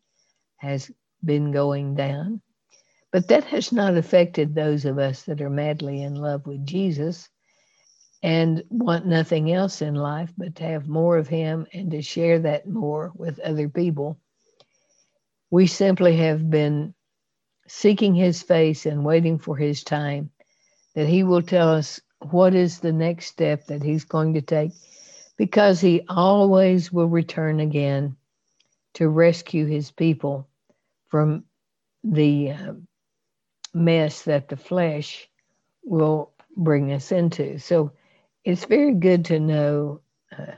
has 0.57 0.91
been 1.23 1.51
going 1.51 1.95
down. 1.95 2.41
But 3.11 3.27
that 3.29 3.45
has 3.45 3.71
not 3.71 3.97
affected 3.97 4.55
those 4.55 4.85
of 4.85 4.99
us 4.99 5.23
that 5.23 5.41
are 5.41 5.49
madly 5.49 6.03
in 6.03 6.15
love 6.15 6.47
with 6.47 6.65
Jesus 6.65 7.29
and 8.21 8.63
want 8.69 9.05
nothing 9.05 9.51
else 9.51 9.81
in 9.81 9.95
life 9.95 10.31
but 10.37 10.55
to 10.55 10.63
have 10.63 10.87
more 10.87 11.17
of 11.17 11.27
Him 11.27 11.65
and 11.73 11.91
to 11.91 12.01
share 12.01 12.39
that 12.39 12.67
more 12.67 13.11
with 13.15 13.39
other 13.39 13.69
people. 13.69 14.19
We 15.49 15.67
simply 15.67 16.17
have 16.17 16.49
been 16.49 16.93
seeking 17.67 18.15
His 18.15 18.41
face 18.41 18.85
and 18.85 19.05
waiting 19.05 19.39
for 19.39 19.55
His 19.55 19.83
time 19.83 20.31
that 20.95 21.07
He 21.07 21.23
will 21.23 21.41
tell 21.41 21.69
us 21.69 21.99
what 22.31 22.53
is 22.53 22.79
the 22.79 22.91
next 22.91 23.27
step 23.27 23.67
that 23.67 23.83
He's 23.83 24.03
going 24.03 24.33
to 24.33 24.41
take 24.41 24.71
because 25.37 25.79
He 25.79 26.03
always 26.09 26.91
will 26.91 27.07
return 27.07 27.61
again 27.61 28.17
to 28.95 29.07
rescue 29.07 29.65
His 29.65 29.91
people 29.91 30.47
from 31.07 31.45
the 32.03 32.51
uh, 32.51 32.73
mess 33.73 34.23
that 34.23 34.49
the 34.49 34.57
flesh 34.57 35.29
will 35.83 36.33
bring 36.57 36.91
us 36.91 37.11
into. 37.11 37.57
So 37.59 37.93
it's 38.43 38.65
very 38.65 38.93
good 38.93 39.25
to 39.25 39.39
know 39.39 40.01
uh, 40.37 40.53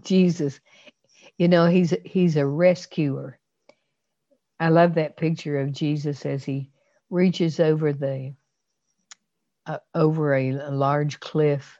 Jesus. 0.00 0.60
You 1.38 1.48
know, 1.48 1.66
he's 1.66 1.92
he's 2.04 2.36
a 2.36 2.46
rescuer. 2.46 3.38
I 4.60 4.68
love 4.68 4.94
that 4.94 5.16
picture 5.16 5.58
of 5.60 5.72
Jesus 5.72 6.24
as 6.24 6.44
he 6.44 6.70
reaches 7.10 7.58
over 7.60 7.92
the 7.92 8.34
uh, 9.66 9.78
over 9.94 10.34
a, 10.34 10.50
a, 10.50 10.70
large 10.70 11.20
cliff, 11.20 11.78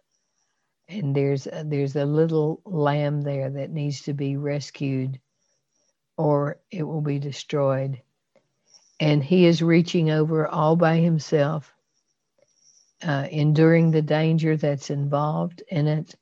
and 0.88 1.14
there's 1.14 1.46
uh, 1.46 1.62
there's 1.66 1.96
a 1.96 2.04
little 2.04 2.60
lamb 2.64 3.22
there 3.22 3.50
that 3.50 3.70
needs 3.70 4.02
to 4.02 4.14
be 4.14 4.36
rescued, 4.36 5.20
or 6.16 6.58
it 6.70 6.82
will 6.82 7.02
be 7.02 7.18
destroyed. 7.18 8.00
And 9.00 9.22
he 9.22 9.44
is 9.44 9.62
reaching 9.62 10.10
over 10.10 10.46
all 10.46 10.76
by 10.76 10.96
himself 10.96 11.73
uh, 13.04 13.28
enduring 13.30 13.90
the 13.90 14.02
danger 14.02 14.56
that's 14.56 14.90
involved 14.90 15.62
in 15.68 15.86
it. 15.86 16.14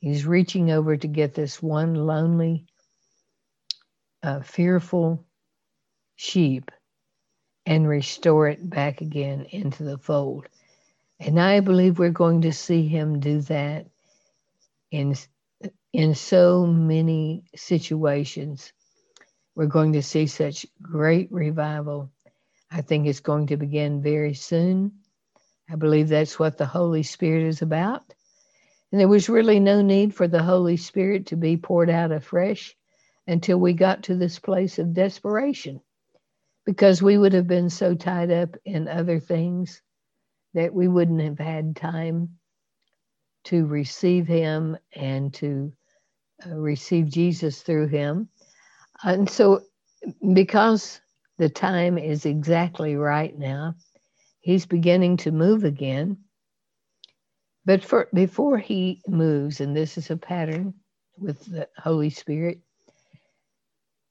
He's 0.00 0.26
reaching 0.26 0.70
over 0.70 0.96
to 0.96 1.08
get 1.08 1.34
this 1.34 1.62
one 1.62 1.94
lonely, 1.94 2.66
uh, 4.22 4.40
fearful 4.40 5.24
sheep 6.16 6.70
and 7.66 7.88
restore 7.88 8.48
it 8.48 8.68
back 8.68 9.00
again 9.00 9.46
into 9.50 9.84
the 9.84 9.98
fold. 9.98 10.48
And 11.20 11.40
I 11.40 11.60
believe 11.60 11.98
we're 11.98 12.10
going 12.10 12.42
to 12.42 12.52
see 12.52 12.86
him 12.86 13.20
do 13.20 13.40
that 13.42 13.86
in, 14.90 15.14
in 15.92 16.14
so 16.14 16.66
many 16.66 17.44
situations. 17.54 18.72
We're 19.54 19.66
going 19.66 19.92
to 19.92 20.02
see 20.02 20.26
such 20.26 20.66
great 20.82 21.30
revival. 21.30 22.10
I 22.70 22.82
think 22.82 23.06
it's 23.06 23.20
going 23.20 23.46
to 23.48 23.56
begin 23.56 24.02
very 24.02 24.34
soon. 24.34 24.92
I 25.70 25.76
believe 25.76 26.08
that's 26.08 26.38
what 26.38 26.58
the 26.58 26.66
Holy 26.66 27.02
Spirit 27.02 27.44
is 27.44 27.62
about. 27.62 28.02
And 28.92 29.00
there 29.00 29.08
was 29.08 29.28
really 29.28 29.58
no 29.58 29.82
need 29.82 30.14
for 30.14 30.28
the 30.28 30.42
Holy 30.42 30.76
Spirit 30.76 31.26
to 31.26 31.36
be 31.36 31.56
poured 31.56 31.90
out 31.90 32.12
afresh 32.12 32.76
until 33.26 33.58
we 33.58 33.72
got 33.72 34.04
to 34.04 34.14
this 34.14 34.38
place 34.38 34.78
of 34.78 34.92
desperation 34.94 35.80
because 36.64 37.02
we 37.02 37.18
would 37.18 37.32
have 37.32 37.46
been 37.46 37.70
so 37.70 37.94
tied 37.94 38.30
up 38.30 38.56
in 38.64 38.88
other 38.88 39.18
things 39.18 39.82
that 40.54 40.72
we 40.72 40.88
wouldn't 40.88 41.20
have 41.20 41.38
had 41.38 41.76
time 41.76 42.36
to 43.44 43.66
receive 43.66 44.26
Him 44.26 44.76
and 44.94 45.32
to 45.34 45.72
uh, 46.46 46.54
receive 46.54 47.08
Jesus 47.08 47.62
through 47.62 47.88
Him. 47.88 48.28
And 49.02 49.28
so, 49.28 49.62
because 50.32 51.00
the 51.38 51.48
time 51.48 51.98
is 51.98 52.26
exactly 52.26 52.96
right 52.96 53.36
now, 53.36 53.74
he's 54.44 54.66
beginning 54.66 55.16
to 55.16 55.32
move 55.32 55.64
again. 55.64 56.18
But 57.64 57.82
for, 57.82 58.08
before 58.12 58.58
he 58.58 59.00
moves, 59.08 59.60
and 59.60 59.74
this 59.74 59.96
is 59.96 60.10
a 60.10 60.18
pattern 60.18 60.74
with 61.18 61.46
the 61.46 61.66
Holy 61.78 62.10
Spirit, 62.10 62.60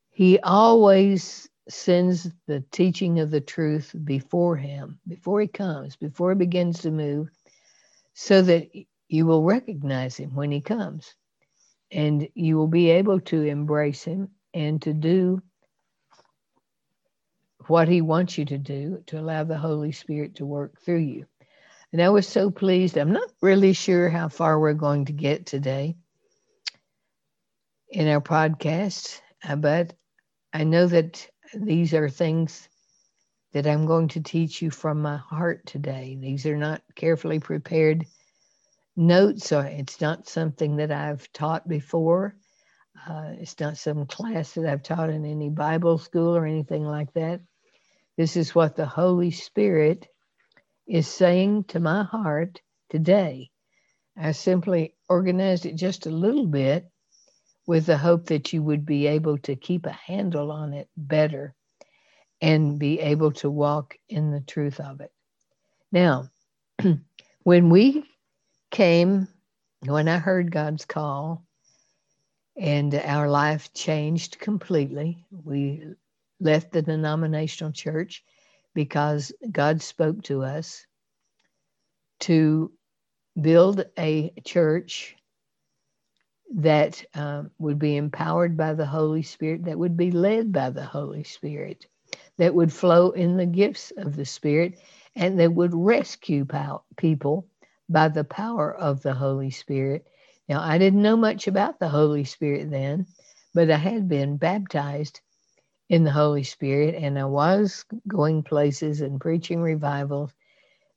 he 0.10 0.39
always 0.39 1.48
sends 1.69 2.32
the 2.48 2.62
teaching 2.72 3.19
of 3.19 3.30
the 3.30 3.41
truth 3.41 3.96
before 4.04 4.58
him, 4.58 5.00
before 5.08 5.39
he 5.39 5.48
comes, 5.48 5.96
before 5.96 6.32
he 6.32 6.36
begins 6.36 6.82
to 6.82 6.89
move, 6.89 7.30
so 8.15 8.41
that 8.41 8.69
you 9.10 9.28
will 9.28 9.43
recognize 9.43 10.17
him 10.17 10.34
when 10.34 10.52
he 10.52 10.62
comes 10.62 11.13
and 11.91 12.28
you 12.34 12.58
will 12.58 12.67
be 12.67 12.89
able 12.89 13.19
to 13.19 13.43
embrace 13.43 14.04
him 14.04 14.30
and 14.56 14.82
to 14.82 14.93
do 14.93 15.39
what 17.69 17.88
he 17.88 18.02
wants 18.02 18.38
you 18.38 18.45
to 18.45 18.58
do 18.58 19.04
to 19.08 19.19
allow 19.19 19.43
the 19.43 19.58
Holy 19.58 19.91
Spirit 19.91 20.36
to 20.36 20.45
work 20.45 20.80
through 20.82 20.99
you. 20.99 21.26
And 21.91 22.02
I 22.02 22.10
was 22.10 22.28
so 22.28 22.49
pleased. 22.49 22.97
I'm 22.97 23.13
not 23.13 23.30
really 23.41 23.73
sure 23.73 24.10
how 24.10 24.28
far 24.28 24.60
we're 24.60 24.73
going 24.73 25.06
to 25.06 25.13
get 25.13 25.45
today 25.45 25.95
in 27.89 28.08
our 28.08 28.21
podcast, 28.21 29.21
uh, 29.47 29.56
but 29.56 29.93
I 30.52 30.63
know 30.63 30.88
that 30.88 31.28
these 31.54 31.93
are 31.93 32.10
things 32.10 32.67
that 33.54 33.67
I'm 33.67 33.86
going 33.86 34.08
to 34.10 34.21
teach 34.21 34.62
you 34.62 34.71
from 34.71 35.02
my 35.02 35.17
heart 35.17 35.65
today. 35.67 36.17
These 36.19 36.47
are 36.47 36.58
not 36.58 36.82
carefully 36.95 37.39
prepared 37.39 38.06
notes, 38.95 39.52
or 39.52 39.63
it's 39.63 40.02
not 40.02 40.28
something 40.28 40.78
that 40.78 40.91
I've 40.91 41.32
taught 41.34 41.67
before. 41.67 42.36
Uh, 43.08 43.34
it's 43.39 43.60
not 43.60 43.78
some 43.78 44.06
class 44.06 44.54
that 44.54 44.65
I've 44.65 44.84
taught 44.84 45.10
in 45.10 45.26
any 45.26 45.49
Bible 45.49 45.97
school 45.97 46.36
or 46.36 46.45
anything 46.45 46.84
like 46.84 47.13
that. 47.13 47.41
This 48.17 48.38
is 48.38 48.54
what 48.54 48.76
the 48.76 48.86
Holy 48.86 49.32
Spirit 49.32 50.08
is 50.88 51.08
saying 51.08 51.65
to 51.65 51.80
my 51.80 52.04
heart 52.04 52.62
today. 52.89 53.49
I 54.15 54.34
simply 54.34 54.95
organized 55.10 55.65
it 55.65 55.76
just 55.76 56.06
a 56.06 56.12
little 56.12 56.45
bit 56.45 56.89
with 57.65 57.86
the 57.88 57.97
hope 57.97 58.28
that 58.28 58.54
you 58.54 58.62
would 58.62 58.86
be 58.86 59.08
able 59.08 59.38
to 59.39 59.56
keep 59.56 59.86
a 59.86 59.91
handle 59.91 60.52
on 60.52 60.73
it 60.73 60.89
better 60.95 61.56
and 62.41 62.78
be 62.78 62.99
able 62.99 63.32
to 63.32 63.49
walk 63.49 63.95
in 64.10 64.32
the 64.32 64.41
truth 64.41 64.80
of 64.80 65.02
it. 65.02 65.12
Now, 65.91 66.30
when 67.43 67.69
we 67.69 68.04
came, 68.69 69.28
when 69.82 70.08
I 70.08 70.19
heard 70.19 70.52
God's 70.52 70.86
call 70.86 71.45
and 72.58 72.93
our 72.93 73.30
life 73.30 73.73
changed 73.73 74.39
completely, 74.39 75.26
we 75.32 75.95
left 76.43 76.73
the 76.73 76.84
denominational 76.84 77.73
church 77.73 78.23
because 78.75 79.34
God 79.51 79.82
spoke 79.82 80.23
to 80.25 80.43
us 80.43 80.86
to 82.21 82.71
build 83.41 83.86
a 83.99 84.34
church 84.45 85.15
that 86.56 87.03
um, 87.15 87.51
would 87.60 87.79
be 87.79 87.97
empowered 87.97 88.58
by 88.58 88.73
the 88.73 88.86
Holy 88.86 89.23
Spirit, 89.23 89.65
that 89.65 89.79
would 89.79 89.97
be 89.97 90.12
led 90.12 90.53
by 90.53 90.69
the 90.71 90.86
Holy 90.86 91.23
Spirit, 91.23 91.88
that 92.38 92.56
would 92.56 92.73
flow 92.73 93.12
in 93.12 93.38
the 93.38 93.45
gifts 93.47 93.91
of 93.97 94.15
the 94.15 94.25
Spirit, 94.25 94.79
and 95.15 95.39
that 95.39 95.53
would 95.53 95.73
rescue 95.75 96.45
pow- 96.45 96.84
people 96.97 97.47
by 97.89 98.10
the 98.10 98.25
power 98.25 98.73
of 98.75 99.03
the 99.03 99.13
Holy 99.13 99.51
Spirit. 99.51 100.06
Now, 100.49 100.62
I 100.62 100.79
didn't 100.79 101.03
know 101.03 101.17
much 101.17 101.47
about 101.47 101.79
the 101.79 101.89
Holy 101.89 102.25
Spirit 102.25 102.71
then, 102.71 103.08
but 103.53 103.71
I 103.71 103.77
had 103.77 104.10
been 104.10 104.38
baptized 104.38 105.21
in 105.93 106.03
the 106.03 106.12
Holy 106.12 106.41
Spirit, 106.41 106.95
and 106.95 107.19
I 107.19 107.25
was 107.25 107.86
going 108.08 108.41
places 108.41 109.01
and 109.01 109.21
preaching 109.21 109.62
revivals, 109.62 110.32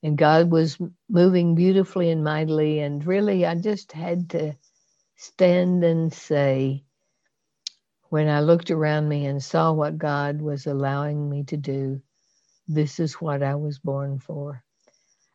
and 0.02 0.16
God 0.16 0.50
was 0.50 0.78
moving 1.10 1.54
beautifully 1.54 2.08
and 2.10 2.24
mightily. 2.24 2.78
And 2.78 3.06
really, 3.06 3.44
I 3.44 3.56
just 3.56 3.92
had 3.92 4.30
to 4.30 4.56
stand 5.16 5.84
and 5.84 6.10
say, 6.10 6.82
when 8.08 8.26
I 8.26 8.40
looked 8.40 8.70
around 8.70 9.06
me 9.06 9.26
and 9.26 9.42
saw 9.44 9.70
what 9.70 9.98
God 9.98 10.40
was 10.40 10.66
allowing 10.66 11.28
me 11.28 11.44
to 11.44 11.58
do, 11.58 12.00
this 12.66 12.98
is 12.98 13.20
what 13.20 13.42
I 13.42 13.56
was 13.56 13.78
born 13.78 14.18
for. 14.18 14.64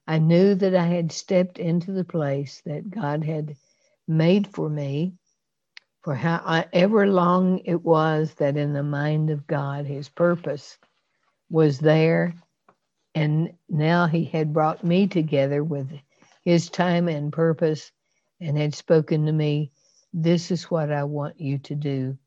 I 0.07 0.17
knew 0.17 0.55
that 0.55 0.73
I 0.73 0.87
had 0.87 1.11
stepped 1.11 1.59
into 1.59 1.91
the 1.91 2.03
place 2.03 2.63
that 2.65 2.89
God 2.89 3.23
had 3.23 3.57
made 4.07 4.47
for 4.47 4.67
me 4.67 5.13
for 6.03 6.15
however 6.15 7.03
uh, 7.03 7.07
long 7.07 7.59
it 7.65 7.83
was 7.83 8.33
that 8.35 8.57
in 8.57 8.73
the 8.73 8.83
mind 8.83 9.29
of 9.29 9.47
God 9.47 9.85
his 9.85 10.09
purpose 10.09 10.77
was 11.49 11.79
there. 11.79 12.33
And 13.13 13.53
now 13.69 14.07
he 14.07 14.23
had 14.23 14.53
brought 14.53 14.83
me 14.83 15.07
together 15.07 15.63
with 15.63 15.91
his 16.43 16.69
time 16.69 17.07
and 17.07 17.31
purpose 17.31 17.91
and 18.39 18.57
had 18.57 18.73
spoken 18.73 19.25
to 19.25 19.31
me, 19.31 19.71
This 20.13 20.49
is 20.49 20.71
what 20.71 20.91
I 20.91 21.03
want 21.03 21.39
you 21.39 21.57
to 21.59 21.75
do. 21.75 22.17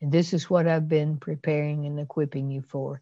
And 0.00 0.12
this 0.12 0.32
is 0.34 0.50
what 0.50 0.68
I've 0.68 0.88
been 0.88 1.16
preparing 1.16 1.86
and 1.86 1.98
equipping 1.98 2.50
you 2.50 2.62
for. 2.62 3.00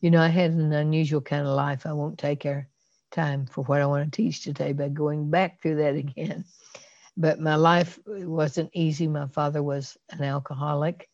You 0.00 0.10
know, 0.10 0.20
I 0.20 0.28
had 0.28 0.50
an 0.50 0.72
unusual 0.72 1.20
kind 1.20 1.46
of 1.46 1.54
life. 1.54 1.86
I 1.86 1.92
won't 1.92 2.18
take 2.18 2.44
our 2.44 2.68
time 3.12 3.46
for 3.46 3.62
what 3.64 3.80
I 3.80 3.86
want 3.86 4.12
to 4.12 4.16
teach 4.16 4.42
today 4.42 4.72
by 4.72 4.88
going 4.88 5.30
back 5.30 5.62
through 5.62 5.76
that 5.76 5.94
again. 6.04 6.44
But 7.16 7.40
my 7.40 7.56
life 7.56 7.98
wasn't 8.06 8.70
easy. 8.74 9.08
My 9.08 9.28
father 9.28 9.62
was 9.62 9.96
an 10.10 10.22
alcoholic, 10.24 11.08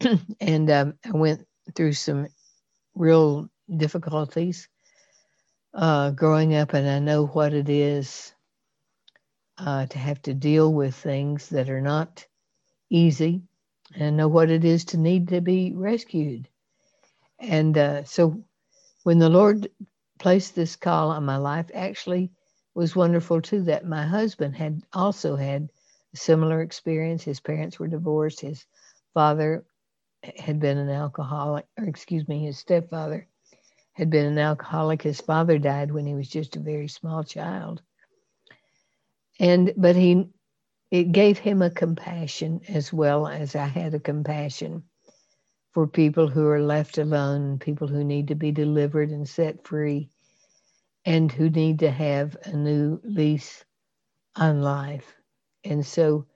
and 0.40 0.70
um, 0.70 0.94
I 1.04 1.12
went 1.12 1.46
through 1.74 1.94
some 1.94 2.28
real 2.94 3.50
difficulties 3.74 4.68
uh, 5.74 6.10
growing 6.10 6.54
up, 6.54 6.74
and 6.74 6.88
I 6.88 6.98
know 7.00 7.26
what 7.26 7.54
it 7.54 7.68
is 7.68 8.34
uh, 9.58 9.86
to 9.86 9.98
have 9.98 10.22
to 10.22 10.34
deal 10.34 10.72
with 10.72 10.94
things 10.94 11.48
that 11.50 11.70
are 11.70 11.82
not 11.82 12.26
easy, 12.90 13.42
and 13.94 14.04
I 14.04 14.10
know 14.10 14.28
what 14.28 14.50
it 14.50 14.64
is 14.64 14.86
to 14.86 14.98
need 14.98 15.28
to 15.28 15.40
be 15.40 15.72
rescued. 15.74 16.48
And 17.40 17.76
uh, 17.78 18.04
so, 18.04 18.44
when 19.04 19.18
the 19.18 19.30
Lord 19.30 19.68
placed 20.18 20.54
this 20.54 20.76
call 20.76 21.10
on 21.10 21.24
my 21.24 21.36
life, 21.38 21.66
actually 21.74 22.30
was 22.74 22.96
wonderful 22.96 23.40
too. 23.40 23.62
That 23.62 23.86
my 23.86 24.06
husband 24.06 24.56
had 24.56 24.82
also 24.92 25.36
had 25.36 25.70
a 26.14 26.16
similar 26.16 26.62
experience. 26.62 27.22
His 27.22 27.40
parents 27.40 27.78
were 27.78 27.88
divorced. 27.88 28.40
His 28.40 28.64
father 29.14 29.64
had 30.38 30.60
been 30.60 30.78
an 30.78 30.90
alcoholic, 30.90 31.66
or 31.78 31.84
excuse 31.84 32.26
me, 32.28 32.44
his 32.44 32.58
stepfather 32.58 33.26
had 33.92 34.10
been 34.10 34.26
an 34.26 34.38
alcoholic. 34.38 35.02
His 35.02 35.20
father 35.20 35.58
died 35.58 35.92
when 35.92 36.06
he 36.06 36.14
was 36.14 36.28
just 36.28 36.56
a 36.56 36.60
very 36.60 36.88
small 36.88 37.24
child. 37.24 37.82
And 39.40 39.72
but 39.76 39.96
he 39.96 40.28
it 40.90 41.12
gave 41.12 41.38
him 41.38 41.62
a 41.62 41.70
compassion 41.70 42.60
as 42.68 42.92
well 42.92 43.26
as 43.26 43.56
I 43.56 43.66
had 43.66 43.94
a 43.94 44.00
compassion 44.00 44.84
for 45.72 45.86
people 45.88 46.28
who 46.28 46.46
are 46.46 46.62
left 46.62 46.98
alone, 46.98 47.58
people 47.58 47.88
who 47.88 48.04
need 48.04 48.28
to 48.28 48.36
be 48.36 48.52
delivered 48.52 49.10
and 49.10 49.28
set 49.28 49.66
free, 49.66 50.10
and 51.04 51.30
who 51.30 51.50
need 51.50 51.80
to 51.80 51.90
have 51.90 52.36
a 52.44 52.52
new 52.52 53.00
lease 53.04 53.64
on 54.36 54.62
life. 54.62 55.14
And 55.64 55.84
so 55.84 56.26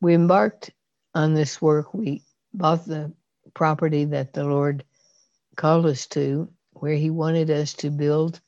we 0.00 0.14
embarked 0.14 0.70
on 1.14 1.34
this 1.34 1.60
work. 1.60 1.94
We 1.94 2.22
bought 2.52 2.86
the 2.86 3.12
property 3.54 4.04
that 4.06 4.32
the 4.32 4.44
Lord 4.44 4.84
called 5.56 5.86
us 5.86 6.06
to, 6.08 6.48
where 6.72 6.94
He 6.94 7.10
wanted 7.10 7.50
us 7.50 7.74
to 7.74 7.90
build 7.90 8.40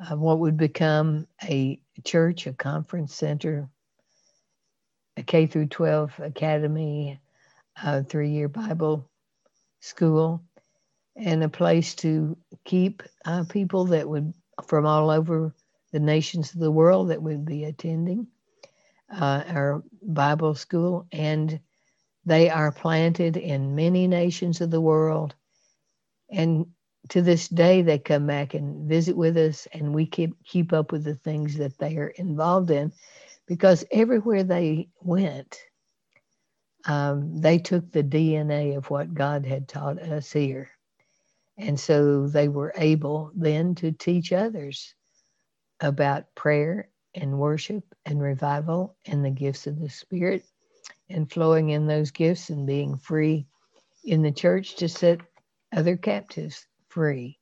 uh, 0.00 0.16
what 0.16 0.38
would 0.40 0.56
become 0.56 1.26
a 1.42 1.80
church, 2.04 2.46
a 2.46 2.52
conference 2.52 3.14
center, 3.14 3.68
a 5.16 5.22
K 5.22 5.46
through 5.46 5.66
12 5.66 6.20
academy, 6.20 7.20
a 7.82 8.02
three 8.02 8.30
year 8.30 8.48
Bible 8.48 9.08
school, 9.80 10.42
and 11.16 11.42
a 11.42 11.48
place 11.48 11.94
to 11.96 12.36
keep 12.64 13.02
uh, 13.24 13.44
people 13.48 13.86
that 13.86 14.08
would, 14.08 14.32
from 14.66 14.86
all 14.86 15.10
over 15.10 15.54
the 15.92 16.00
nations 16.00 16.54
of 16.54 16.60
the 16.60 16.70
world, 16.70 17.10
that 17.10 17.22
would 17.22 17.44
be 17.44 17.64
attending 17.64 18.26
uh, 19.10 19.44
our 19.48 19.82
Bible 20.02 20.54
school. 20.54 21.06
And 21.12 21.60
they 22.24 22.50
are 22.50 22.72
planted 22.72 23.36
in 23.36 23.74
many 23.74 24.06
nations 24.06 24.60
of 24.60 24.70
the 24.70 24.80
world. 24.80 25.34
And 26.30 26.66
to 27.10 27.20
this 27.20 27.48
day, 27.48 27.82
they 27.82 27.98
come 27.98 28.26
back 28.26 28.54
and 28.54 28.88
visit 28.88 29.16
with 29.16 29.36
us, 29.36 29.66
and 29.72 29.94
we 29.94 30.06
keep, 30.06 30.34
keep 30.44 30.72
up 30.72 30.92
with 30.92 31.04
the 31.04 31.16
things 31.16 31.56
that 31.58 31.76
they 31.78 31.96
are 31.96 32.08
involved 32.08 32.70
in 32.70 32.92
because 33.46 33.84
everywhere 33.90 34.44
they 34.44 34.88
went, 35.00 35.58
um, 36.86 37.40
they 37.40 37.58
took 37.58 37.90
the 37.90 38.02
DNA 38.02 38.76
of 38.76 38.88
what 38.90 39.14
God 39.14 39.44
had 39.44 39.68
taught 39.68 40.00
us 40.00 40.32
here. 40.32 40.70
And 41.64 41.78
so 41.78 42.26
they 42.26 42.48
were 42.48 42.72
able 42.76 43.30
then 43.36 43.76
to 43.76 43.92
teach 43.92 44.32
others 44.32 44.94
about 45.80 46.34
prayer 46.34 46.88
and 47.14 47.38
worship 47.38 47.84
and 48.04 48.20
revival 48.20 48.96
and 49.06 49.24
the 49.24 49.30
gifts 49.30 49.68
of 49.68 49.78
the 49.78 49.88
Spirit 49.88 50.44
and 51.08 51.30
flowing 51.30 51.70
in 51.70 51.86
those 51.86 52.10
gifts 52.10 52.50
and 52.50 52.66
being 52.66 52.96
free 52.96 53.46
in 54.04 54.22
the 54.22 54.32
church 54.32 54.74
to 54.76 54.88
set 54.88 55.20
other 55.72 55.96
captives 55.96 56.66
free. 56.88 57.38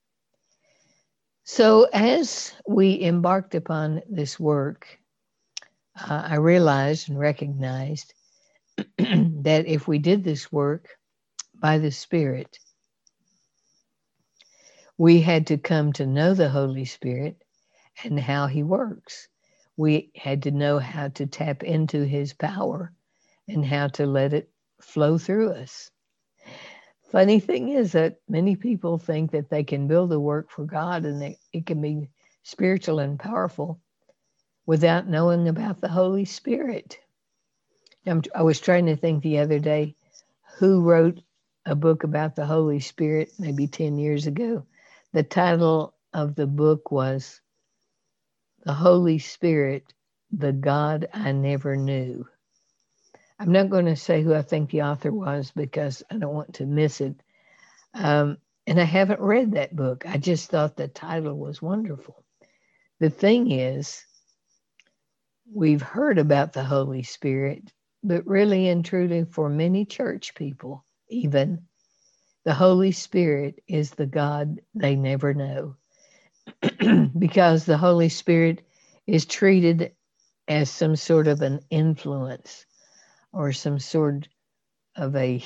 So, 1.44 1.84
as 1.94 2.52
we 2.68 3.00
embarked 3.02 3.54
upon 3.54 4.02
this 4.06 4.38
work, 4.38 4.98
uh, 5.98 6.26
I 6.28 6.36
realized 6.36 7.08
and 7.08 7.18
recognized 7.18 8.12
that 8.98 9.64
if 9.66 9.88
we 9.88 9.98
did 9.98 10.22
this 10.24 10.52
work 10.52 10.88
by 11.58 11.78
the 11.78 11.90
Spirit, 11.90 12.58
we 15.00 15.22
had 15.22 15.46
to 15.46 15.56
come 15.56 15.94
to 15.94 16.04
know 16.04 16.34
the 16.34 16.50
Holy 16.50 16.84
Spirit 16.84 17.42
and 18.04 18.20
how 18.20 18.46
He 18.46 18.62
works. 18.62 19.28
We 19.78 20.10
had 20.14 20.42
to 20.42 20.50
know 20.50 20.78
how 20.78 21.08
to 21.08 21.24
tap 21.24 21.62
into 21.62 22.04
His 22.04 22.34
power 22.34 22.92
and 23.48 23.64
how 23.64 23.88
to 23.88 24.04
let 24.04 24.34
it 24.34 24.50
flow 24.82 25.16
through 25.16 25.52
us. 25.52 25.90
Funny 27.10 27.40
thing 27.40 27.70
is 27.70 27.92
that 27.92 28.20
many 28.28 28.56
people 28.56 28.98
think 28.98 29.30
that 29.30 29.48
they 29.48 29.64
can 29.64 29.88
build 29.88 30.12
a 30.12 30.20
work 30.20 30.50
for 30.50 30.66
God 30.66 31.06
and 31.06 31.22
that 31.22 31.36
it 31.54 31.64
can 31.64 31.80
be 31.80 32.10
spiritual 32.42 32.98
and 32.98 33.18
powerful 33.18 33.80
without 34.66 35.08
knowing 35.08 35.48
about 35.48 35.80
the 35.80 35.88
Holy 35.88 36.26
Spirit. 36.26 36.98
I 38.34 38.42
was 38.42 38.60
trying 38.60 38.84
to 38.84 38.96
think 38.96 39.22
the 39.22 39.38
other 39.38 39.60
day 39.60 39.96
who 40.58 40.82
wrote 40.82 41.22
a 41.64 41.74
book 41.74 42.04
about 42.04 42.36
the 42.36 42.44
Holy 42.44 42.80
Spirit 42.80 43.32
maybe 43.38 43.66
10 43.66 43.96
years 43.96 44.26
ago. 44.26 44.66
The 45.14 45.24
title 45.24 45.94
of 46.14 46.36
the 46.36 46.46
book 46.46 46.92
was 46.92 47.40
The 48.64 48.74
Holy 48.74 49.18
Spirit, 49.18 49.94
the 50.32 50.52
God 50.52 51.08
I 51.14 51.32
Never 51.32 51.76
Knew. 51.76 52.26
I'm 53.38 53.52
not 53.52 53.70
going 53.70 53.86
to 53.86 53.96
say 53.96 54.22
who 54.22 54.34
I 54.34 54.42
think 54.42 54.70
the 54.70 54.82
author 54.82 55.12
was 55.12 55.52
because 55.52 56.02
I 56.10 56.18
don't 56.18 56.34
want 56.34 56.54
to 56.56 56.66
miss 56.66 57.00
it. 57.00 57.16
Um, 57.94 58.38
and 58.66 58.80
I 58.80 58.84
haven't 58.84 59.20
read 59.20 59.52
that 59.52 59.76
book. 59.76 60.04
I 60.06 60.18
just 60.18 60.50
thought 60.50 60.76
the 60.76 60.88
title 60.88 61.38
was 61.38 61.62
wonderful. 61.62 62.24
The 63.00 63.10
thing 63.10 63.52
is, 63.52 64.04
we've 65.52 65.82
heard 65.82 66.18
about 66.18 66.54
the 66.54 66.64
Holy 66.64 67.02
Spirit 67.04 67.64
but 68.04 68.26
really 68.26 68.68
and 68.68 68.84
truly 68.84 69.24
for 69.24 69.48
many 69.50 69.84
church 69.84 70.34
people, 70.34 70.84
even, 71.10 71.66
the 72.44 72.54
Holy 72.54 72.92
Spirit 72.92 73.62
is 73.68 73.92
the 73.92 74.06
God 74.06 74.60
they 74.74 74.96
never 74.96 75.34
know. 75.34 75.76
because 77.18 77.64
the 77.64 77.78
Holy 77.78 78.08
Spirit 78.08 78.62
is 79.06 79.26
treated 79.26 79.92
as 80.48 80.70
some 80.70 80.96
sort 80.96 81.28
of 81.28 81.42
an 81.42 81.60
influence 81.70 82.66
or 83.32 83.52
some 83.52 83.78
sort 83.78 84.28
of 84.96 85.16
a 85.16 85.42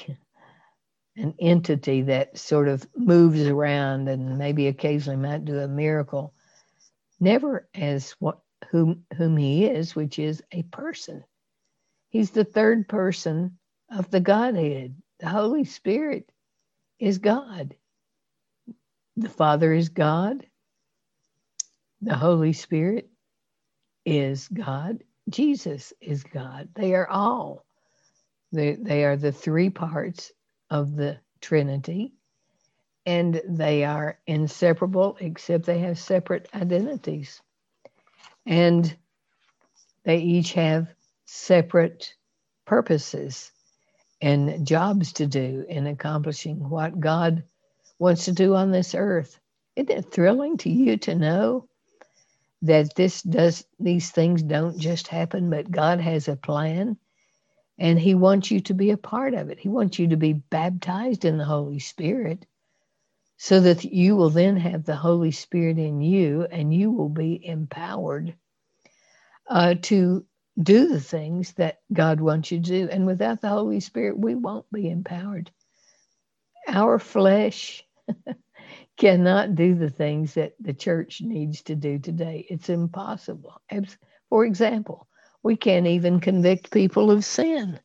an 1.16 1.35
entity 1.40 2.02
that 2.02 2.38
sort 2.38 2.68
of 2.68 2.87
moves 2.96 3.42
around 3.46 4.09
and 4.09 4.38
maybe 4.38 4.68
occasionally 4.68 5.16
might 5.18 5.44
do 5.44 5.59
a 5.61 5.68
miracle 5.68 6.35
never 7.20 7.68
as 7.74 8.12
what 8.20 8.40
whom 8.70 9.04
whom 9.16 9.37
he 9.37 9.66
is 9.66 9.96
which 9.96 10.18
is 10.18 10.42
a 10.52 10.62
person 10.64 11.22
He's 12.11 12.30
the 12.30 12.44
third 12.44 12.88
person 12.88 13.59
of 13.90 14.11
the 14.11 14.20
Godhead. 14.20 14.96
The 15.20 15.28
Holy 15.28 15.64
Spirit 15.64 16.30
is 16.98 17.18
God. 17.18 17.74
The 19.16 19.28
Father 19.28 19.72
is 19.72 19.88
God. 19.88 20.46
The 22.02 22.16
Holy 22.16 22.52
Spirit 22.52 23.09
is 24.04 24.48
God. 24.48 25.02
Jesus 25.30 25.92
is 26.00 26.24
God. 26.24 26.68
They 26.74 26.94
are 26.94 27.09
all. 27.09 27.64
They, 28.52 28.74
they 28.74 29.04
are 29.04 29.16
the 29.16 29.33
three 29.33 29.70
parts 29.70 30.33
of 30.70 30.96
the 30.96 31.18
Trinity, 31.40 32.14
and 33.07 33.40
they 33.48 33.85
are 33.85 34.18
inseparable, 34.26 35.16
except 35.20 35.66
they 35.66 35.80
have 35.80 35.98
separate 35.98 36.48
identities. 36.54 37.40
And 38.46 38.96
they 40.04 40.18
each 40.18 40.52
have 40.54 40.88
separate 41.26 42.14
purposes 42.66 43.50
and 44.24 44.66
jobs 44.66 45.12
to 45.12 45.26
do 45.26 45.66
in 45.68 45.87
accomplishing 45.87 46.70
what 46.70 46.98
God 46.98 47.44
wants 47.98 48.24
to 48.24 48.32
do 48.32 48.54
on 48.54 48.70
this 48.70 48.94
earth. 48.94 49.38
Isn't 49.76 49.90
it 49.90 50.10
thrilling 50.10 50.56
to 50.58 50.70
you 50.70 50.96
to 50.96 51.14
know 51.14 51.68
that 52.62 52.94
this 52.94 53.20
does 53.20 53.66
these 53.78 54.10
things 54.12 54.42
don't 54.42 54.78
just 54.78 55.08
happen, 55.08 55.50
but 55.50 55.70
God 55.70 56.00
has 56.00 56.26
a 56.26 56.37
plan 56.37 56.96
and 57.78 57.98
He 57.98 58.14
wants 58.14 58.50
you 58.50 58.60
to 58.60 58.72
be 58.72 58.92
a 58.92 58.96
part 58.96 59.34
of 59.34 59.50
it. 59.50 59.58
He 59.58 59.68
wants 59.68 59.98
you 59.98 60.08
to 60.08 60.16
be 60.16 60.32
baptized 60.32 61.26
in 61.26 61.37
the 61.37 61.44
Holy 61.44 61.78
Spirit 61.78 62.46
so 63.37 63.60
that 63.60 63.84
you 63.84 64.16
will 64.16 64.30
then 64.30 64.56
have 64.56 64.84
the 64.84 64.96
Holy 64.96 65.32
Spirit 65.32 65.78
in 65.78 66.00
you 66.00 66.46
and 66.50 66.72
you 66.72 66.90
will 66.90 67.10
be 67.10 67.46
empowered 67.46 68.34
uh, 69.50 69.74
to 69.82 70.24
do 70.62 70.88
the 70.88 71.00
things 71.00 71.54
that 71.54 71.80
God 71.92 72.20
wants 72.20 72.50
you 72.52 72.58
to 72.58 72.64
do. 72.64 72.88
And 72.90 73.06
without 73.06 73.40
the 73.40 73.48
Holy 73.48 73.80
Spirit, 73.80 74.18
we 74.18 74.34
won't 74.34 74.70
be 74.72 74.90
empowered. 74.90 75.50
Our 76.68 76.98
flesh 76.98 77.84
cannot 78.98 79.56
do 79.56 79.74
the 79.74 79.90
things 79.90 80.34
that 80.34 80.54
the 80.60 80.74
church 80.74 81.22
needs 81.22 81.62
to 81.64 81.76
do 81.76 81.98
today. 81.98 82.46
It's 82.50 82.68
impossible. 82.70 83.60
For 84.30 84.44
example, 84.44 85.08
We 85.44 85.56
can't 85.56 85.86
even 85.88 86.20
convict 86.20 86.72
people 86.72 87.10
of 87.10 87.24
sin. 87.24 87.80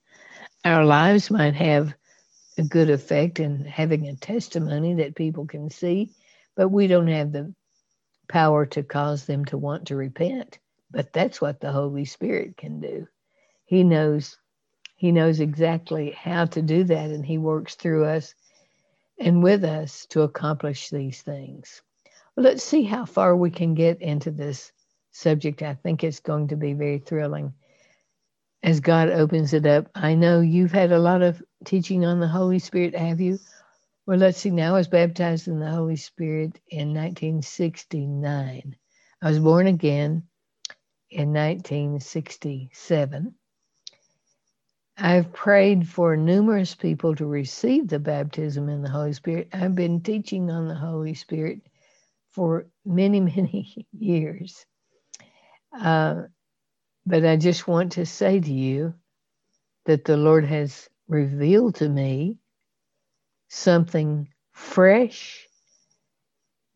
Our 0.65 0.86
lives 0.86 1.32
might 1.32 1.55
have 1.55 1.95
a 2.58 2.63
good 2.63 2.89
effect 2.89 3.39
in 3.39 3.65
having 3.65 4.08
a 4.08 4.15
testimony 4.15 4.95
that 4.95 5.15
people 5.15 5.47
can 5.47 5.69
see, 5.69 6.13
but 6.55 6.69
we 6.69 6.88
don't 6.88 7.08
have 7.08 7.32
the 7.32 7.53
power 8.29 8.65
to 8.67 8.84
cause 8.84 9.25
them 9.25 9.45
to 9.45 9.58
want 9.58 9.88
to 9.88 9.95
repent. 9.97 10.60
But 10.91 11.13
that's 11.13 11.39
what 11.39 11.60
the 11.60 11.71
Holy 11.71 12.06
Spirit 12.06 12.58
can 12.58 12.80
do. 12.80 13.08
He 13.65 13.84
knows 13.84 14.38
he 14.95 15.13
knows 15.13 15.39
exactly 15.39 16.12
how 16.12 16.45
to 16.45 16.62
do 16.62 16.84
that 16.84 17.10
and 17.10 17.25
he 17.25 17.38
works 17.38 17.75
through 17.75 18.04
us 18.06 18.36
and 19.17 19.41
with 19.41 19.63
us 19.63 20.06
to 20.08 20.23
accomplish 20.23 20.89
these 20.89 21.21
things. 21.21 21.82
Well, 22.36 22.43
let's 22.43 22.63
see 22.63 22.84
how 22.84 23.06
far 23.06 23.36
we 23.36 23.49
can 23.49 23.75
get 23.75 24.02
into 24.02 24.30
this 24.32 24.73
subject. 25.12 25.62
I 25.62 25.75
think 25.75 26.04
it's 26.04 26.19
going 26.19 26.49
to 26.49 26.58
be 26.58 26.73
very 26.73 26.99
thrilling 26.99 27.54
as 28.62 28.82
God 28.82 29.10
opens 29.10 29.54
it 29.54 29.65
up. 29.65 29.89
I 29.95 30.15
know 30.15 30.41
you've 30.41 30.71
had 30.71 30.91
a 30.91 30.99
lot 30.99 31.21
of 31.21 31.41
teaching 31.63 32.06
on 32.06 32.19
the 32.19 32.28
Holy 32.28 32.60
Spirit, 32.60 32.95
have 32.95 33.21
you? 33.21 33.39
Well, 34.06 34.17
let's 34.17 34.39
see. 34.39 34.49
Now 34.49 34.73
I 34.75 34.80
was 34.80 34.88
baptized 34.88 35.47
in 35.47 35.60
the 35.60 35.71
Holy 35.71 35.95
Spirit 35.95 36.60
in 36.67 36.93
1969. 36.93 38.75
I 39.21 39.30
was 39.30 39.39
born 39.39 39.67
again 39.67 40.23
in 41.12 41.34
1967. 41.34 43.36
I've 44.98 45.34
prayed 45.34 45.88
for 45.88 46.17
numerous 46.17 46.76
people 46.76 47.15
to 47.15 47.26
receive 47.26 47.88
the 47.88 48.00
baptism 48.00 48.69
in 48.69 48.82
the 48.82 48.89
Holy 48.89 49.13
Spirit. 49.13 49.50
I've 49.54 49.76
been 49.76 50.02
teaching 50.02 50.52
on 50.52 50.67
the 50.67 50.76
Holy 50.76 51.13
Spirit 51.13 51.62
for 52.32 52.67
many, 52.86 53.19
many 53.22 53.88
years. 53.98 54.65
Uh, 55.78 56.24
but 57.06 57.26
I 57.26 57.38
just 57.38 57.67
want 57.67 57.93
to 57.93 58.06
say 58.06 58.39
to 58.39 58.54
you 58.54 58.93
that 59.86 60.06
the 60.06 60.17
Lord 60.17 60.45
has 60.45 60.89
revealed 61.08 61.76
to 61.76 61.89
me 61.89 62.38
something 63.50 64.30
fresh 64.54 65.48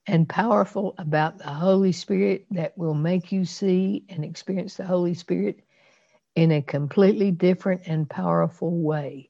and 0.07 0.27
powerful 0.29 0.95
about 0.97 1.37
the 1.37 1.49
Holy 1.49 1.91
Spirit 1.93 2.45
that 2.51 2.77
will 2.77 2.93
make 2.93 3.31
you 3.31 3.45
see 3.45 4.05
and 4.09 4.25
experience 4.25 4.75
the 4.75 4.85
Holy 4.85 5.13
Spirit 5.13 5.61
in 6.35 6.51
a 6.51 6.61
completely 6.61 7.31
different 7.31 7.83
and 7.87 8.09
powerful 8.09 8.71
way. 8.71 9.29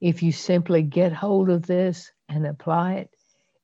If 0.00 0.22
you 0.22 0.32
simply 0.32 0.82
get 0.82 1.12
hold 1.12 1.50
of 1.50 1.66
this 1.66 2.12
and 2.28 2.46
apply 2.46 2.94
it, 2.94 3.10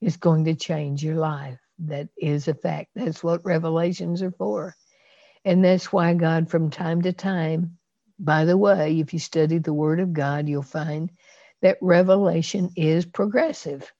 it's 0.00 0.16
going 0.18 0.46
to 0.46 0.56
change 0.56 1.04
your 1.04 1.16
life. 1.16 1.58
That 1.80 2.08
is 2.18 2.48
a 2.48 2.54
fact. 2.54 2.90
That's 2.96 3.24
what 3.24 3.44
revelations 3.44 4.22
are 4.22 4.32
for. 4.32 4.76
And 5.44 5.64
that's 5.64 5.92
why 5.92 6.14
God, 6.14 6.50
from 6.50 6.70
time 6.70 7.02
to 7.02 7.14
time, 7.14 7.78
by 8.20 8.46
the 8.46 8.58
way, 8.58 9.00
if 9.00 9.14
you 9.14 9.20
study 9.20 9.58
the 9.58 9.74
Word 9.74 10.00
of 10.00 10.14
God, 10.14 10.48
you'll 10.48 10.62
find 10.62 11.10
that 11.62 11.78
revelation 11.82 12.70
is 12.76 13.06
progressive. 13.06 13.92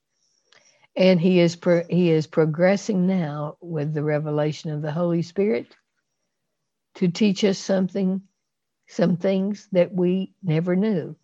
And 0.95 1.19
he 1.19 1.39
is 1.39 1.55
pro- 1.55 1.85
he 1.89 2.11
is 2.11 2.27
progressing 2.27 3.07
now 3.07 3.57
with 3.61 3.93
the 3.93 4.03
revelation 4.03 4.71
of 4.71 4.81
the 4.81 4.91
Holy 4.91 5.21
Spirit 5.21 5.75
to 6.95 7.09
teach 7.09 7.43
us 7.43 7.57
something 7.57 8.21
some 8.87 9.17
things 9.17 9.67
that 9.71 9.93
we 9.93 10.33
never 10.43 10.75
knew. 10.75 11.15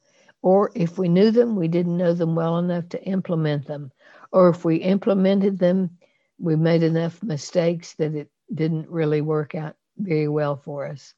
Or 0.41 0.71
if 0.75 0.97
we 0.97 1.09
knew 1.09 1.31
them, 1.31 1.55
we 1.55 1.67
didn't 1.67 1.97
know 1.97 2.13
them 2.13 2.35
well 2.35 2.57
enough 2.57 2.89
to 2.89 3.03
implement 3.03 3.67
them. 3.67 3.91
Or 4.31 4.49
if 4.49 4.65
we 4.65 4.77
implemented 4.77 5.59
them, 5.59 5.97
we 6.39 6.55
made 6.55 6.83
enough 6.83 7.21
mistakes 7.21 7.93
that 7.95 8.15
it 8.15 8.29
didn't 8.53 8.89
really 8.89 9.21
work 9.21 9.53
out 9.53 9.75
very 9.97 10.27
well 10.27 10.55
for 10.55 10.87
us. 10.87 11.13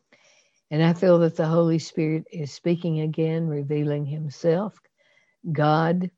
And 0.69 0.83
I 0.83 0.93
feel 0.93 1.19
that 1.19 1.37
the 1.37 1.47
Holy 1.47 1.79
Spirit 1.79 2.25
is 2.31 2.51
speaking 2.51 2.99
again, 2.99 3.47
revealing 3.47 4.05
Himself. 4.05 4.77
God 5.51 6.11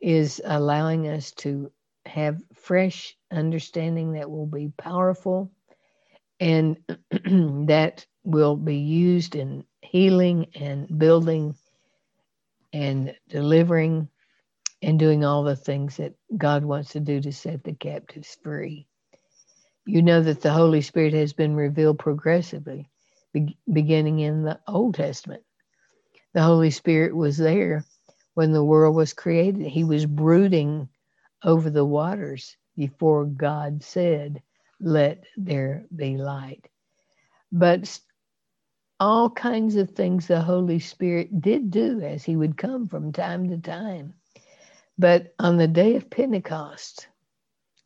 is 0.00 0.40
allowing 0.44 1.08
us 1.08 1.32
to 1.32 1.72
have 2.06 2.40
fresh 2.54 3.16
understanding 3.32 4.12
that 4.14 4.30
will 4.30 4.46
be 4.46 4.72
powerful 4.78 5.52
and 6.40 6.78
that 7.68 8.06
will 8.24 8.56
be 8.56 8.76
used 8.78 9.36
in 9.36 9.64
healing 9.82 10.46
and 10.54 10.98
building 10.98 11.54
and 12.72 13.14
delivering 13.28 14.08
and 14.82 14.98
doing 14.98 15.24
all 15.24 15.44
the 15.44 15.56
things 15.56 15.96
that 15.96 16.14
God 16.36 16.64
wants 16.64 16.92
to 16.92 17.00
do 17.00 17.20
to 17.20 17.32
set 17.32 17.64
the 17.64 17.74
captives 17.74 18.38
free. 18.42 18.86
You 19.86 20.02
know 20.02 20.22
that 20.22 20.42
the 20.42 20.52
Holy 20.52 20.82
Spirit 20.82 21.14
has 21.14 21.32
been 21.32 21.54
revealed 21.56 21.98
progressively, 21.98 22.88
be- 23.32 23.58
beginning 23.72 24.20
in 24.20 24.44
the 24.44 24.60
Old 24.68 24.94
Testament. 24.94 25.42
The 26.34 26.42
Holy 26.42 26.70
Spirit 26.70 27.16
was 27.16 27.36
there 27.38 27.84
when 28.34 28.52
the 28.52 28.64
world 28.64 28.94
was 28.94 29.12
created. 29.12 29.66
He 29.66 29.84
was 29.84 30.06
brooding 30.06 30.88
over 31.44 31.70
the 31.70 31.84
waters 31.84 32.56
before 32.76 33.24
God 33.24 33.82
said, 33.82 34.42
Let 34.80 35.24
there 35.36 35.84
be 35.94 36.16
light. 36.16 36.68
But 37.52 38.00
all 39.00 39.30
kinds 39.30 39.76
of 39.76 39.90
things 39.90 40.26
the 40.26 40.42
Holy 40.42 40.78
Spirit 40.78 41.40
did 41.40 41.70
do 41.70 42.00
as 42.00 42.22
he 42.22 42.36
would 42.36 42.56
come 42.56 42.86
from 42.86 43.12
time 43.12 43.48
to 43.48 43.58
time. 43.58 44.14
But 44.98 45.34
on 45.38 45.56
the 45.56 45.68
day 45.68 45.96
of 45.96 46.10
Pentecost, 46.10 47.08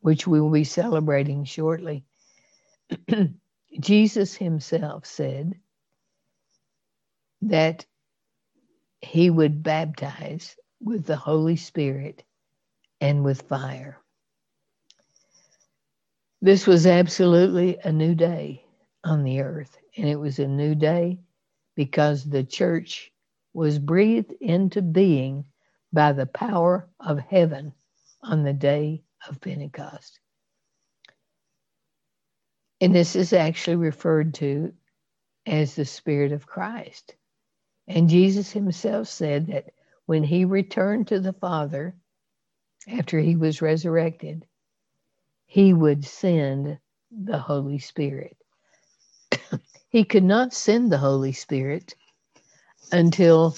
which 0.01 0.27
we 0.27 0.41
will 0.41 0.51
be 0.51 0.65
celebrating 0.65 1.45
shortly, 1.45 2.03
Jesus 3.79 4.35
himself 4.35 5.05
said 5.05 5.55
that 7.41 7.85
he 9.05 9.29
would 9.29 9.63
baptize 9.63 10.55
with 10.81 11.05
the 11.05 11.15
Holy 11.15 11.55
Spirit 11.55 12.23
and 12.99 13.23
with 13.23 13.43
fire. 13.43 13.99
This 16.41 16.67
was 16.67 16.85
absolutely 16.85 17.77
a 17.83 17.91
new 17.91 18.15
day 18.15 18.65
on 19.03 19.23
the 19.23 19.41
earth 19.41 19.77
and 19.95 20.07
it 20.07 20.17
was 20.17 20.39
a 20.39 20.47
new 20.47 20.75
day 20.75 21.19
because 21.75 22.23
the 22.23 22.43
church 22.43 23.11
was 23.53 23.79
breathed 23.79 24.33
into 24.41 24.81
being 24.81 25.45
by 25.93 26.11
the 26.11 26.25
power 26.25 26.89
of 26.99 27.19
heaven 27.19 27.73
on 28.21 28.43
the 28.43 28.53
day 28.53 29.03
of 29.29 29.39
Pentecost. 29.39 30.19
And 32.81 32.93
this 32.93 33.15
is 33.15 33.33
actually 33.33 33.77
referred 33.77 34.33
to 34.35 34.73
as 35.45 35.75
the 35.75 35.85
Spirit 35.85 36.31
of 36.31 36.47
Christ. 36.47 37.15
And 37.87 38.09
Jesus 38.09 38.51
himself 38.51 39.07
said 39.07 39.47
that 39.47 39.73
when 40.05 40.23
he 40.23 40.45
returned 40.45 41.07
to 41.07 41.19
the 41.19 41.33
Father 41.33 41.95
after 42.87 43.19
he 43.19 43.35
was 43.35 43.61
resurrected, 43.61 44.45
he 45.45 45.73
would 45.73 46.05
send 46.05 46.79
the 47.11 47.39
Holy 47.39 47.79
Spirit. 47.79 48.37
He 49.89 50.03
could 50.03 50.25
not 50.25 50.53
send 50.53 50.91
the 50.91 50.97
Holy 50.97 51.31
Spirit 51.31 51.95
until 52.91 53.55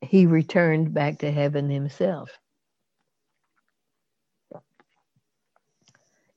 he 0.00 0.24
returned 0.24 0.94
back 0.94 1.18
to 1.18 1.30
heaven 1.30 1.68
himself. 1.68 2.30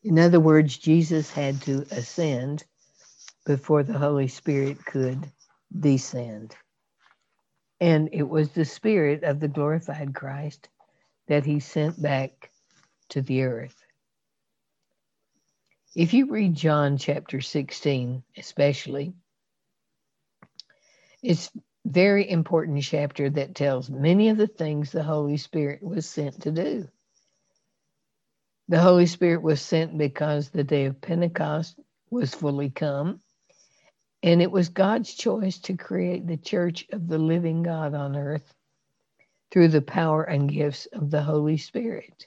In 0.03 0.19
other 0.19 0.41
words, 0.41 0.77
Jesus 0.77 1.31
had 1.31 1.61
to 1.61 1.85
ascend 1.91 2.65
before 3.45 3.83
the 3.83 3.97
Holy 3.97 4.27
Spirit 4.27 4.83
could 4.85 5.31
descend. 5.79 6.55
And 7.79 8.09
it 8.13 8.23
was 8.23 8.51
the 8.51 8.65
Spirit 8.65 9.23
of 9.23 9.39
the 9.39 9.47
glorified 9.47 10.15
Christ 10.15 10.69
that 11.27 11.45
he 11.45 11.59
sent 11.59 12.01
back 12.01 12.51
to 13.09 13.21
the 13.21 13.43
earth. 13.43 13.75
If 15.95 16.13
you 16.13 16.29
read 16.29 16.55
John 16.55 16.97
chapter 16.97 17.41
16, 17.41 18.23
especially, 18.37 19.13
it's 21.23 21.51
very 21.85 22.29
important 22.29 22.83
chapter 22.83 23.29
that 23.29 23.55
tells 23.55 23.89
many 23.89 24.29
of 24.29 24.37
the 24.37 24.47
things 24.47 24.91
the 24.91 25.03
Holy 25.03 25.37
Spirit 25.37 25.81
was 25.83 26.05
sent 26.05 26.41
to 26.41 26.51
do. 26.51 26.87
The 28.67 28.79
Holy 28.79 29.05
Spirit 29.05 29.41
was 29.41 29.61
sent 29.61 29.97
because 29.97 30.49
the 30.49 30.63
day 30.63 30.85
of 30.85 30.99
Pentecost 30.99 31.79
was 32.09 32.33
fully 32.33 32.69
come, 32.71 33.21
and 34.25 34.41
it 34.41 34.49
was 34.49 34.69
God's 34.69 35.13
choice 35.13 35.59
to 35.59 35.77
create 35.77 36.25
the 36.25 36.35
church 36.35 36.83
of 36.91 37.07
the 37.07 37.19
living 37.19 37.61
God 37.61 37.93
on 37.93 38.15
earth 38.15 38.55
through 39.51 39.67
the 39.67 39.83
power 39.83 40.23
and 40.23 40.51
gifts 40.51 40.87
of 40.93 41.11
the 41.11 41.21
Holy 41.21 41.57
Spirit. 41.57 42.25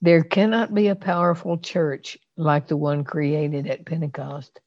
There 0.00 0.24
cannot 0.24 0.72
be 0.72 0.88
a 0.88 0.96
powerful 0.96 1.58
church 1.58 2.16
like 2.38 2.66
the 2.66 2.78
one 2.78 3.04
created 3.04 3.66
at 3.66 3.84
Pentecost 3.84 4.58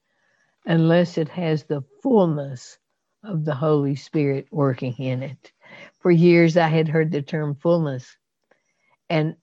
unless 0.67 1.17
it 1.17 1.30
has 1.30 1.63
the 1.63 1.82
fullness 2.04 2.78
of 3.24 3.44
the 3.44 3.56
Holy 3.56 3.96
Spirit 3.96 4.46
working 4.52 4.94
in 5.00 5.24
it. 5.24 5.52
For 6.00 6.12
years, 6.12 6.58
I 6.58 6.67
had 6.67 6.89
heard 6.89 7.12
the 7.12 7.24
term 7.24 7.56
fullness, 7.56 8.17
and 9.10 9.36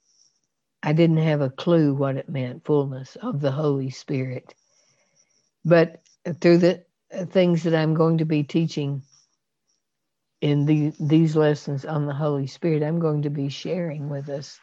I 0.85 0.93
didn't 0.93 1.17
have 1.17 1.41
a 1.41 1.51
clue 1.51 1.95
what 1.95 2.17
it 2.17 2.29
meant 2.29 2.65
fullness 2.65 3.17
of 3.17 3.41
the 3.41 3.51
Holy 3.51 3.91
Spirit. 3.91 4.55
But 5.65 6.01
through 6.35 6.59
the 6.59 6.85
things 7.31 7.65
that 7.65 7.75
I'm 7.75 7.95
going 7.95 8.19
to 8.19 8.25
be 8.25 8.43
teaching 8.45 9.03
in 10.41 10.67
the, 10.67 10.93
these 11.01 11.37
lessons 11.37 11.85
on 11.85 12.07
the 12.07 12.15
Holy 12.15 12.47
Spirit. 12.47 12.83
I'm 12.83 13.01
going 13.01 13.23
to 13.23 13.31
be 13.31 13.49
sharing 13.49 14.09
with 14.09 14.29
us 14.29 14.61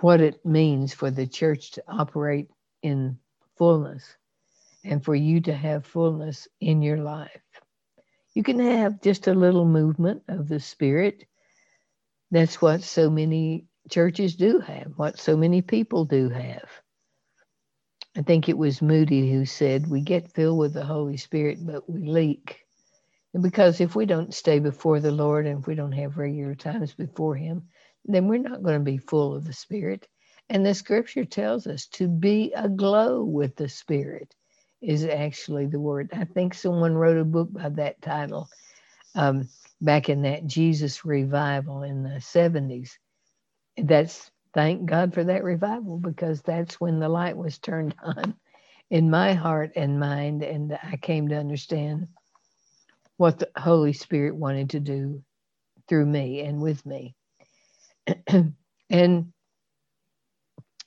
what 0.00 0.20
it 0.20 0.44
means 0.44 0.94
for 0.94 1.10
the 1.10 1.26
church 1.26 1.72
to 1.72 1.84
operate 1.88 2.48
in 2.82 3.18
fullness 3.58 4.04
and 4.84 5.04
for 5.04 5.14
you 5.14 5.40
to 5.42 5.54
have 5.54 5.86
fullness 5.86 6.48
in 6.60 6.82
your 6.82 6.98
life. 6.98 7.42
You 8.34 8.42
can 8.42 8.58
have 8.60 9.02
just 9.02 9.26
a 9.26 9.34
little 9.34 9.66
movement 9.66 10.22
of 10.28 10.48
the 10.48 10.60
Spirit. 10.60 11.26
That's 12.30 12.62
what 12.62 12.82
so 12.82 13.10
many 13.10 13.66
churches 13.90 14.36
do 14.36 14.60
have, 14.60 14.92
what 14.96 15.18
so 15.18 15.36
many 15.36 15.62
people 15.62 16.06
do 16.06 16.30
have. 16.30 16.68
I 18.16 18.22
think 18.22 18.48
it 18.48 18.58
was 18.58 18.82
Moody 18.82 19.32
who 19.32 19.46
said, 19.46 19.88
We 19.88 20.02
get 20.02 20.32
filled 20.32 20.58
with 20.58 20.74
the 20.74 20.84
Holy 20.84 21.16
Spirit, 21.16 21.58
but 21.66 21.88
we 21.88 22.08
leak. 22.08 22.60
And 23.34 23.42
because 23.42 23.80
if 23.80 23.96
we 23.96 24.06
don't 24.06 24.34
stay 24.34 24.58
before 24.58 25.00
the 25.00 25.12
Lord 25.12 25.46
and 25.46 25.60
if 25.60 25.66
we 25.66 25.74
don't 25.74 25.92
have 25.92 26.18
regular 26.18 26.54
times 26.54 26.94
before 26.94 27.36
Him, 27.36 27.64
then 28.04 28.28
we're 28.28 28.38
not 28.38 28.62
going 28.62 28.78
to 28.78 28.84
be 28.84 28.98
full 28.98 29.34
of 29.34 29.46
the 29.46 29.54
Spirit. 29.54 30.08
And 30.50 30.66
the 30.66 30.74
scripture 30.74 31.24
tells 31.24 31.66
us 31.66 31.86
to 31.88 32.08
be 32.08 32.52
aglow 32.56 33.22
with 33.24 33.56
the 33.56 33.68
Spirit 33.70 34.34
is 34.82 35.04
actually 35.04 35.66
the 35.66 35.80
word. 35.80 36.10
I 36.12 36.24
think 36.24 36.54
someone 36.54 36.94
wrote 36.94 37.18
a 37.18 37.24
book 37.24 37.52
by 37.52 37.70
that 37.70 38.02
title 38.02 38.48
um, 39.16 39.48
back 39.80 40.10
in 40.10 40.22
that 40.24 40.46
Jesus 40.46 41.04
revival 41.06 41.84
in 41.84 42.04
the 42.04 42.20
70s. 42.20 42.92
That's 43.78 44.31
thank 44.54 44.86
God 44.86 45.14
for 45.14 45.24
that 45.24 45.44
revival 45.44 45.98
because 45.98 46.42
that's 46.42 46.80
when 46.80 47.00
the 47.00 47.08
light 47.08 47.36
was 47.36 47.58
turned 47.58 47.94
on 48.02 48.34
in 48.90 49.10
my 49.10 49.32
heart 49.32 49.72
and 49.76 49.98
mind, 49.98 50.42
and 50.42 50.78
I 50.82 50.96
came 50.96 51.28
to 51.28 51.36
understand 51.38 52.08
what 53.16 53.38
the 53.38 53.48
Holy 53.56 53.94
Spirit 53.94 54.36
wanted 54.36 54.70
to 54.70 54.80
do 54.80 55.22
through 55.88 56.06
me 56.06 56.40
and 56.40 56.60
with 56.60 56.84
me. 56.84 57.14
and 58.90 59.32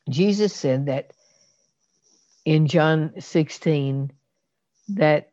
Jesus 0.10 0.54
said 0.54 0.88
that 0.88 1.14
in 2.46 2.68
John 2.68 3.14
16 3.20 4.12
that 4.90 5.32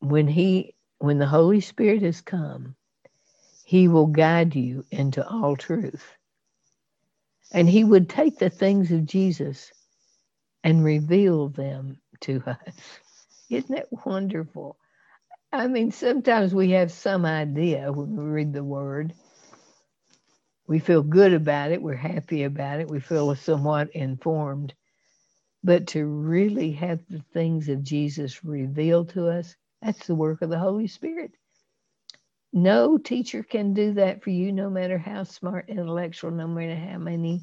when 0.00 0.28
he 0.28 0.74
when 0.98 1.18
the 1.18 1.26
Holy 1.26 1.60
Spirit 1.60 2.02
has 2.02 2.20
come, 2.20 2.74
he 3.64 3.86
will 3.86 4.06
guide 4.08 4.56
you 4.56 4.84
into 4.90 5.26
all 5.26 5.56
truth. 5.56 6.17
And 7.52 7.68
he 7.68 7.84
would 7.84 8.08
take 8.08 8.38
the 8.38 8.50
things 8.50 8.92
of 8.92 9.06
Jesus 9.06 9.72
and 10.64 10.84
reveal 10.84 11.48
them 11.48 11.98
to 12.22 12.42
us. 12.46 13.00
Isn't 13.50 13.74
that 13.74 14.06
wonderful? 14.06 14.76
I 15.52 15.66
mean, 15.68 15.92
sometimes 15.92 16.54
we 16.54 16.72
have 16.72 16.92
some 16.92 17.24
idea 17.24 17.90
when 17.92 18.16
we 18.16 18.24
read 18.24 18.52
the 18.52 18.64
word. 18.64 19.14
We 20.66 20.78
feel 20.80 21.02
good 21.02 21.32
about 21.32 21.72
it, 21.72 21.82
we're 21.82 21.96
happy 21.96 22.44
about 22.44 22.80
it, 22.80 22.90
we 22.90 23.00
feel 23.00 23.34
somewhat 23.34 23.90
informed. 23.94 24.74
But 25.64 25.88
to 25.88 26.04
really 26.04 26.72
have 26.72 27.00
the 27.08 27.22
things 27.32 27.68
of 27.68 27.82
Jesus 27.82 28.44
revealed 28.44 29.10
to 29.10 29.28
us, 29.28 29.56
that's 29.82 30.06
the 30.06 30.14
work 30.14 30.42
of 30.42 30.50
the 30.50 30.58
Holy 30.58 30.86
Spirit. 30.88 31.32
No 32.52 32.98
teacher 32.98 33.44
can 33.44 33.74
do 33.74 33.94
that 33.94 34.24
for 34.24 34.30
you, 34.30 34.52
no 34.52 34.70
matter 34.70 34.98
how 34.98 35.24
smart, 35.24 35.70
intellectual, 35.70 36.32
no 36.32 36.48
matter 36.48 36.76
how 36.76 36.98
many 36.98 37.42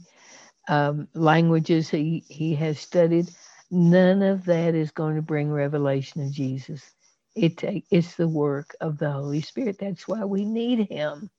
um, 0.69 1.09
languages 1.15 1.89
he, 1.89 2.25
he 2.29 2.55
has 2.55 2.79
studied. 2.79 3.29
None 3.71 4.23
of 4.23 4.45
that 4.45 4.75
is 4.75 4.91
going 4.91 5.17
to 5.17 5.23
bring 5.23 5.51
revelation 5.51 6.23
of 6.23 6.31
Jesus. 6.33 6.83
It 7.35 7.57
take, 7.57 7.85
it's 7.91 8.15
the 8.15 8.29
work 8.29 8.75
of 8.81 8.99
the 8.99 9.11
Holy 9.11 9.41
Spirit. 9.41 9.77
That's 9.79 10.07
why 10.07 10.25
we 10.25 10.45
need 10.45 10.89
him. 10.91 11.29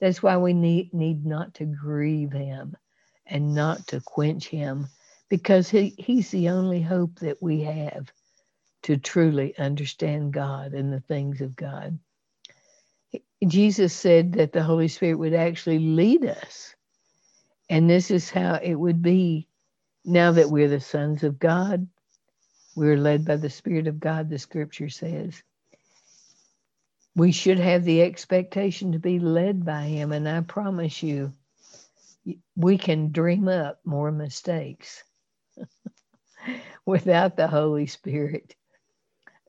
That's 0.00 0.22
why 0.22 0.36
we 0.38 0.54
need, 0.54 0.94
need 0.94 1.26
not 1.26 1.54
to 1.54 1.66
grieve 1.66 2.32
him 2.32 2.76
and 3.26 3.54
not 3.54 3.86
to 3.88 4.00
quench 4.00 4.48
him 4.48 4.88
because 5.30 5.70
he, 5.70 5.94
he's 5.98 6.30
the 6.30 6.50
only 6.50 6.82
hope 6.82 7.18
that 7.20 7.42
we 7.42 7.62
have 7.62 8.12
to 8.84 8.96
truly 8.98 9.56
understand 9.58 10.32
God 10.32 10.72
and 10.74 10.92
the 10.92 11.00
things 11.00 11.40
of 11.42 11.56
God. 11.56 11.98
Jesus 13.46 13.92
said 13.92 14.34
that 14.34 14.52
the 14.52 14.62
Holy 14.62 14.88
Spirit 14.88 15.18
would 15.18 15.34
actually 15.34 15.78
lead 15.78 16.24
us. 16.24 16.74
And 17.68 17.88
this 17.88 18.10
is 18.10 18.30
how 18.30 18.54
it 18.62 18.74
would 18.74 19.02
be 19.02 19.48
now 20.04 20.32
that 20.32 20.50
we're 20.50 20.68
the 20.68 20.80
sons 20.80 21.24
of 21.24 21.38
God. 21.38 21.88
We're 22.76 22.96
led 22.96 23.24
by 23.24 23.36
the 23.36 23.50
Spirit 23.50 23.86
of 23.86 24.00
God, 24.00 24.30
the 24.30 24.38
scripture 24.38 24.88
says. 24.88 25.42
We 27.14 27.32
should 27.32 27.58
have 27.58 27.84
the 27.84 28.02
expectation 28.02 28.92
to 28.92 28.98
be 28.98 29.18
led 29.18 29.64
by 29.64 29.82
Him. 29.82 30.12
And 30.12 30.28
I 30.28 30.40
promise 30.40 31.02
you, 31.02 31.32
we 32.56 32.78
can 32.78 33.12
dream 33.12 33.48
up 33.48 33.80
more 33.84 34.12
mistakes 34.12 35.02
without 36.86 37.36
the 37.36 37.48
Holy 37.48 37.86
Spirit. 37.86 38.54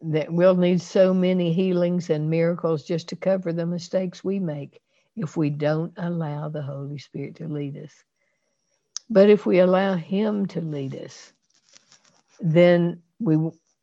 That 0.05 0.33
we'll 0.33 0.55
need 0.57 0.81
so 0.81 1.13
many 1.13 1.53
healings 1.53 2.09
and 2.09 2.29
miracles 2.29 2.83
just 2.83 3.07
to 3.09 3.15
cover 3.15 3.53
the 3.53 3.65
mistakes 3.65 4.23
we 4.23 4.39
make 4.39 4.81
if 5.15 5.37
we 5.37 5.49
don't 5.49 5.93
allow 5.97 6.49
the 6.49 6.61
Holy 6.61 6.97
Spirit 6.97 7.35
to 7.37 7.47
lead 7.47 7.77
us. 7.77 7.93
But 9.09 9.29
if 9.29 9.45
we 9.45 9.59
allow 9.59 9.95
Him 9.95 10.45
to 10.47 10.61
lead 10.61 10.95
us, 10.95 11.31
then 12.41 13.01
we 13.19 13.37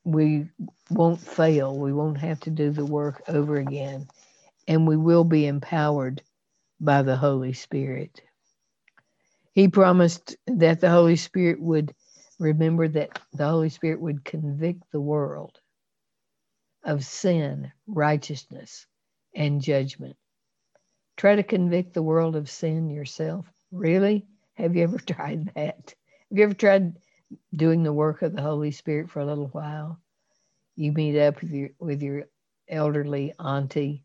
we 0.05 0.49
won't 0.91 1.21
fail. 1.21 1.79
We 1.79 1.93
won't 1.93 2.19
have 2.19 2.41
to 2.41 2.51
do 2.51 2.71
the 2.71 2.85
work 2.85 3.23
over 3.29 3.57
again, 3.57 4.07
and 4.69 4.87
we 4.87 4.97
will 4.99 5.25
be 5.25 5.47
empowered 5.47 6.23
by 6.81 7.03
the 7.03 7.17
Holy 7.17 7.55
Spirit. 7.55 8.21
He 9.55 9.69
promised 9.69 10.37
that 10.47 10.81
the 10.81 10.91
Holy 10.91 11.17
Spirit 11.17 11.61
would 11.61 11.95
remember 12.39 12.89
that 12.89 13.19
the 13.33 13.49
Holy 13.49 13.71
Spirit 13.71 14.01
would 14.01 14.25
convict 14.25 14.83
the 14.93 15.01
world 15.01 15.59
of 16.85 17.05
sin, 17.05 17.73
righteousness, 17.87 18.87
and 19.35 19.61
judgment. 19.61 20.17
Try 21.17 21.37
to 21.37 21.43
convict 21.43 21.93
the 21.95 22.03
world 22.03 22.37
of 22.37 22.49
sin 22.49 22.91
yourself. 22.91 23.47
Really? 23.71 24.27
Have 24.55 24.75
you 24.77 24.83
ever 24.85 24.99
tried 25.07 25.53
that? 25.55 25.95
Have 26.31 26.39
you 26.39 26.45
ever 26.45 26.55
tried 26.55 26.97
doing 27.55 27.83
the 27.83 27.93
work 27.93 28.23
of 28.23 28.35
the 28.35 28.43
Holy 28.43 28.71
Spirit 28.71 29.11
for 29.11 29.21
a 29.21 29.27
little 29.27 29.49
while? 29.49 30.01
You 30.77 30.93
meet 30.93 31.19
up 31.21 31.43
with 31.43 31.51
your 31.53 31.71
with 31.79 32.03
your 32.03 32.25
elderly 32.69 33.35
auntie 33.39 34.05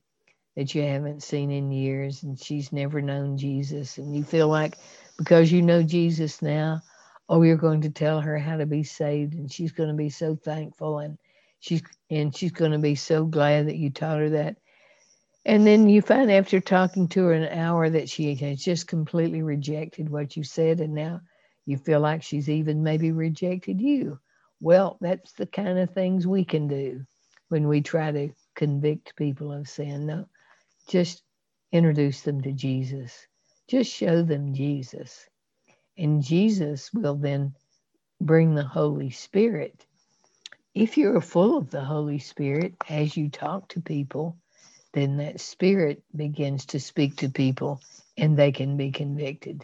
that 0.56 0.74
you 0.74 0.82
haven't 0.82 1.24
seen 1.24 1.52
in 1.52 1.72
years 1.72 2.24
and 2.24 2.40
she's 2.40 2.72
never 2.72 3.02
known 3.02 3.38
Jesus 3.38 3.98
and 3.98 4.16
you 4.16 4.24
feel 4.24 4.48
like 4.48 4.78
because 5.18 5.52
you 5.52 5.62
know 5.62 5.84
Jesus 5.84 6.42
now, 6.42 6.82
oh 7.30 7.44
you're 7.44 7.58
going 7.58 7.82
to 7.82 7.90
tell 7.90 8.20
her 8.22 8.38
how 8.38 8.58
to 8.58 8.66
be 8.66 8.84
saved 8.84 9.34
and 9.36 9.52
she's 9.52 9.72
going 9.72 9.90
to 9.90 9.96
be 9.96 10.10
so 10.10 10.36
thankful 10.36 11.00
and 11.00 11.18
she's 11.66 11.84
and 12.12 12.36
she's 12.36 12.54
going 12.54 12.74
to 12.74 12.80
be 12.80 12.96
so 12.96 13.26
glad 13.26 13.68
that 13.68 13.78
you 13.78 13.92
taught 13.92 14.20
her 14.20 14.32
that. 14.32 14.58
And 15.46 15.68
then 15.68 15.90
you 15.90 16.02
find 16.02 16.32
after 16.32 16.62
talking 16.62 17.08
to 17.10 17.26
her 17.26 17.34
an 17.34 17.60
hour 17.60 17.90
that 17.90 18.10
she 18.10 18.36
has 18.36 18.64
just 18.64 18.88
completely 18.88 19.44
rejected 19.44 20.10
what 20.10 20.38
you 20.38 20.44
said 20.44 20.82
and 20.82 20.96
now 20.96 21.22
you 21.66 21.78
feel 21.78 22.02
like 22.02 22.24
she's 22.24 22.50
even 22.50 22.84
maybe 22.84 23.12
rejected 23.12 23.82
you. 23.82 24.20
Well 24.62 24.98
that's 25.02 25.34
the 25.34 25.48
kind 25.48 25.80
of 25.80 25.92
things 25.94 26.28
we 26.28 26.46
can 26.46 26.68
do 26.68 27.06
when 27.50 27.68
we 27.68 27.82
try 27.82 28.12
to 28.12 28.30
convict 28.56 29.16
people 29.18 29.54
of 29.54 29.70
sin. 29.70 30.08
No 30.08 30.28
just 30.90 31.24
introduce 31.72 32.22
them 32.22 32.42
to 32.42 32.54
jesus. 32.54 33.28
Just 33.70 33.92
show 33.92 34.24
them 34.24 34.54
jesus. 34.56 35.28
And 35.98 36.24
Jesus 36.24 36.92
will 36.94 37.16
then 37.16 37.54
bring 38.22 38.56
the 38.56 38.66
Holy 38.66 39.12
Spirit. 39.12 39.86
If 40.76 40.98
you're 40.98 41.22
full 41.22 41.58
of 41.58 41.72
the 41.72 41.86
Holy 41.86 42.20
Spirit 42.20 42.76
as 42.90 43.16
you 43.16 43.30
talk 43.30 43.70
to 43.70 43.80
people, 43.80 44.36
then 44.92 45.16
that 45.18 45.40
Spirit 45.40 46.04
begins 46.14 46.66
to 46.68 46.82
speak 46.82 47.16
to 47.18 47.30
people 47.30 47.80
and 48.18 48.36
they 48.36 48.52
can 48.52 48.76
be 48.76 48.92
convicted. 48.92 49.64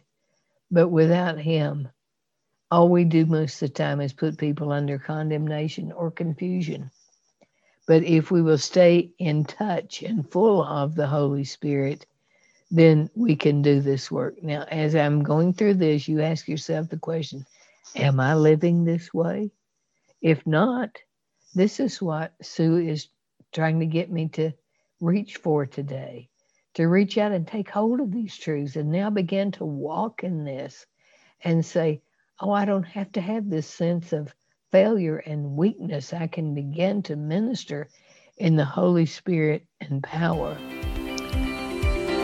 But 0.71 0.87
without 0.87 1.37
Him, 1.37 1.89
all 2.71 2.87
we 2.87 3.03
do 3.03 3.25
most 3.25 3.61
of 3.61 3.67
the 3.67 3.73
time 3.73 3.99
is 3.99 4.13
put 4.13 4.37
people 4.37 4.71
under 4.71 4.97
condemnation 4.97 5.91
or 5.91 6.11
confusion. 6.11 6.89
But 7.87 8.03
if 8.03 8.31
we 8.31 8.41
will 8.41 8.57
stay 8.57 9.11
in 9.19 9.43
touch 9.43 10.03
and 10.03 10.31
full 10.31 10.63
of 10.63 10.95
the 10.95 11.07
Holy 11.07 11.43
Spirit, 11.43 12.05
then 12.71 13.09
we 13.15 13.35
can 13.35 13.61
do 13.61 13.81
this 13.81 14.09
work. 14.09 14.41
Now, 14.41 14.63
as 14.71 14.95
I'm 14.95 15.23
going 15.23 15.51
through 15.51 15.73
this, 15.73 16.07
you 16.07 16.21
ask 16.21 16.47
yourself 16.47 16.87
the 16.87 16.97
question 16.97 17.45
Am 17.97 18.21
I 18.21 18.35
living 18.35 18.85
this 18.85 19.13
way? 19.13 19.51
If 20.21 20.45
not, 20.45 20.97
this 21.55 21.79
is 21.79 22.01
what 22.01 22.33
Sue 22.41 22.77
is 22.77 23.09
trying 23.51 23.79
to 23.79 23.85
get 23.85 24.11
me 24.11 24.29
to 24.29 24.51
reach 24.99 25.37
for 25.37 25.65
today 25.65 26.29
to 26.73 26.87
reach 26.87 27.17
out 27.17 27.31
and 27.31 27.47
take 27.47 27.69
hold 27.69 27.99
of 27.99 28.11
these 28.11 28.37
truths 28.37 28.75
and 28.75 28.91
now 28.91 29.09
begin 29.09 29.51
to 29.51 29.65
walk 29.65 30.23
in 30.23 30.43
this 30.43 30.85
and 31.43 31.65
say, 31.65 32.01
Oh, 32.39 32.51
I 32.51 32.65
don't 32.65 32.83
have 32.83 33.11
to 33.13 33.21
have 33.21 33.49
this 33.49 33.67
sense 33.67 34.13
of 34.13 34.33
failure 34.71 35.17
and 35.17 35.57
weakness, 35.57 36.13
I 36.13 36.27
can 36.27 36.55
begin 36.55 37.03
to 37.03 37.15
minister 37.15 37.89
in 38.37 38.55
the 38.55 38.65
Holy 38.65 39.05
Spirit 39.05 39.65
and 39.81 40.01
power. 40.01 40.57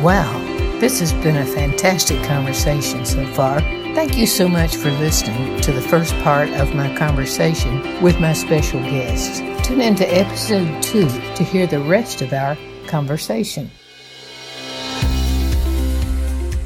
Wow, 0.02 0.40
this 0.80 1.00
has 1.02 1.12
been 1.14 1.36
a 1.36 1.46
fantastic 1.46 2.24
conversation 2.24 3.06
so 3.06 3.26
far. 3.34 3.60
Thank 3.98 4.16
you 4.16 4.28
so 4.28 4.48
much 4.48 4.76
for 4.76 4.92
listening 4.92 5.60
to 5.62 5.72
the 5.72 5.82
first 5.82 6.14
part 6.20 6.50
of 6.50 6.76
my 6.76 6.96
conversation 6.96 8.00
with 8.00 8.20
my 8.20 8.32
special 8.32 8.80
guest. 8.82 9.40
Tune 9.66 9.82
in 9.82 9.96
to 9.96 10.06
episode 10.06 10.84
two 10.84 11.08
to 11.08 11.44
hear 11.44 11.66
the 11.66 11.80
rest 11.80 12.22
of 12.22 12.32
our 12.32 12.56
conversation. 12.86 13.72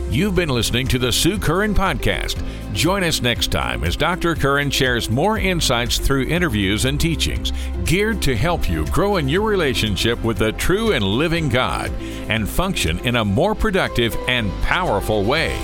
You've 0.10 0.36
been 0.36 0.50
listening 0.50 0.88
to 0.88 1.00
the 1.00 1.14
Sue 1.14 1.40
Curran 1.40 1.74
Podcast. 1.74 2.44
Join 2.74 3.02
us 3.02 3.22
next 3.22 3.50
time 3.50 3.86
as 3.86 3.96
Dr. 3.96 4.36
Curran 4.36 4.70
shares 4.70 5.10
more 5.10 5.38
insights 5.38 6.00
through 6.00 6.26
interviews 6.26 6.84
and 6.84 7.00
teachings 7.00 7.54
geared 7.86 8.22
to 8.24 8.36
help 8.36 8.70
you 8.70 8.86
grow 8.88 9.16
in 9.16 9.30
your 9.30 9.48
relationship 9.48 10.22
with 10.22 10.38
the 10.38 10.52
true 10.52 10.92
and 10.92 11.06
living 11.06 11.48
God 11.48 11.94
and 12.28 12.50
function 12.50 13.00
in 13.08 13.16
a 13.16 13.24
more 13.24 13.56
productive 13.56 14.18
and 14.28 14.52
powerful 14.64 15.24
way. 15.24 15.58